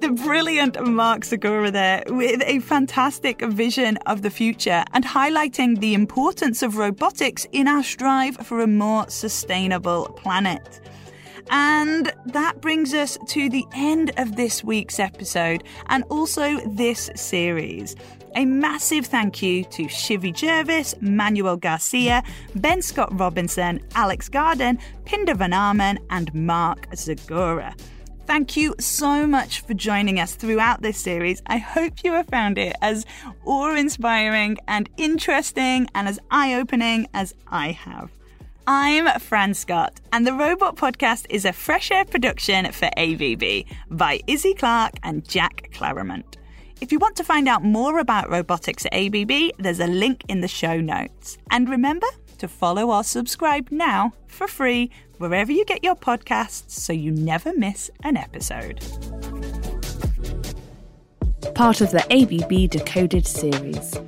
the 0.00 0.10
brilliant 0.12 0.82
Marc 0.86 1.24
Segura 1.24 1.70
there 1.70 2.02
with 2.06 2.42
a 2.46 2.60
fantastic 2.60 3.42
vision 3.42 3.98
of 4.06 4.22
the 4.22 4.30
future 4.30 4.82
and 4.92 5.04
highlighting 5.04 5.78
the 5.80 5.92
importance 5.92 6.62
of 6.62 6.76
robotics 6.78 7.46
in 7.52 7.68
our 7.68 7.82
strive 7.82 8.36
for 8.38 8.60
a 8.60 8.66
more 8.66 9.08
sustainable 9.10 10.06
planet. 10.16 10.80
And 11.50 12.12
that 12.26 12.60
brings 12.60 12.94
us 12.94 13.18
to 13.28 13.50
the 13.50 13.64
end 13.74 14.12
of 14.16 14.36
this 14.36 14.64
week's 14.64 14.98
episode 14.98 15.64
and 15.88 16.04
also 16.04 16.58
this 16.66 17.10
series. 17.14 17.94
A 18.36 18.44
massive 18.44 19.06
thank 19.06 19.42
you 19.42 19.64
to 19.64 19.84
Shivvy 19.84 20.34
Jervis, 20.34 20.94
Manuel 21.00 21.56
Garcia, 21.56 22.22
Ben 22.54 22.80
Scott 22.80 23.10
Robinson, 23.18 23.80
Alex 23.94 24.28
Garden, 24.28 24.78
Pindar 25.04 25.36
Van 25.36 25.50
Arman, 25.50 25.98
and 26.10 26.32
Marc 26.32 26.86
Segura. 26.94 27.74
Thank 28.30 28.56
you 28.56 28.76
so 28.78 29.26
much 29.26 29.62
for 29.62 29.74
joining 29.74 30.20
us 30.20 30.36
throughout 30.36 30.82
this 30.82 30.98
series. 30.98 31.42
I 31.48 31.58
hope 31.58 32.04
you 32.04 32.12
have 32.12 32.28
found 32.28 32.58
it 32.58 32.76
as 32.80 33.04
awe 33.44 33.74
inspiring 33.74 34.56
and 34.68 34.88
interesting 34.96 35.88
and 35.96 36.06
as 36.06 36.20
eye 36.30 36.54
opening 36.54 37.08
as 37.12 37.34
I 37.48 37.72
have. 37.72 38.12
I'm 38.68 39.18
Fran 39.18 39.54
Scott, 39.54 40.00
and 40.12 40.24
the 40.24 40.32
Robot 40.32 40.76
Podcast 40.76 41.26
is 41.28 41.44
a 41.44 41.52
fresh 41.52 41.90
air 41.90 42.04
production 42.04 42.70
for 42.70 42.88
ABB 42.96 43.64
by 43.90 44.20
Izzie 44.28 44.54
Clarke 44.54 44.94
and 45.02 45.28
Jack 45.28 45.68
Claramunt. 45.72 46.36
If 46.80 46.92
you 46.92 47.00
want 47.00 47.16
to 47.16 47.24
find 47.24 47.48
out 47.48 47.64
more 47.64 47.98
about 47.98 48.30
robotics 48.30 48.86
at 48.86 48.94
ABB, 48.94 49.56
there's 49.58 49.80
a 49.80 49.88
link 49.88 50.22
in 50.28 50.40
the 50.40 50.46
show 50.46 50.80
notes. 50.80 51.36
And 51.50 51.68
remember 51.68 52.06
to 52.38 52.46
follow 52.46 52.92
or 52.92 53.02
subscribe 53.02 53.72
now 53.72 54.12
for 54.28 54.46
free 54.46 54.92
wherever 55.20 55.52
you 55.52 55.66
get 55.66 55.84
your 55.84 55.94
podcasts 55.94 56.70
so 56.70 56.94
you 56.94 57.10
never 57.10 57.52
miss 57.54 57.90
an 58.02 58.16
episode. 58.16 58.80
Part 61.54 61.82
of 61.82 61.90
the 61.90 62.02
ABB 62.10 62.70
Decoded 62.70 63.26
series. 63.26 64.00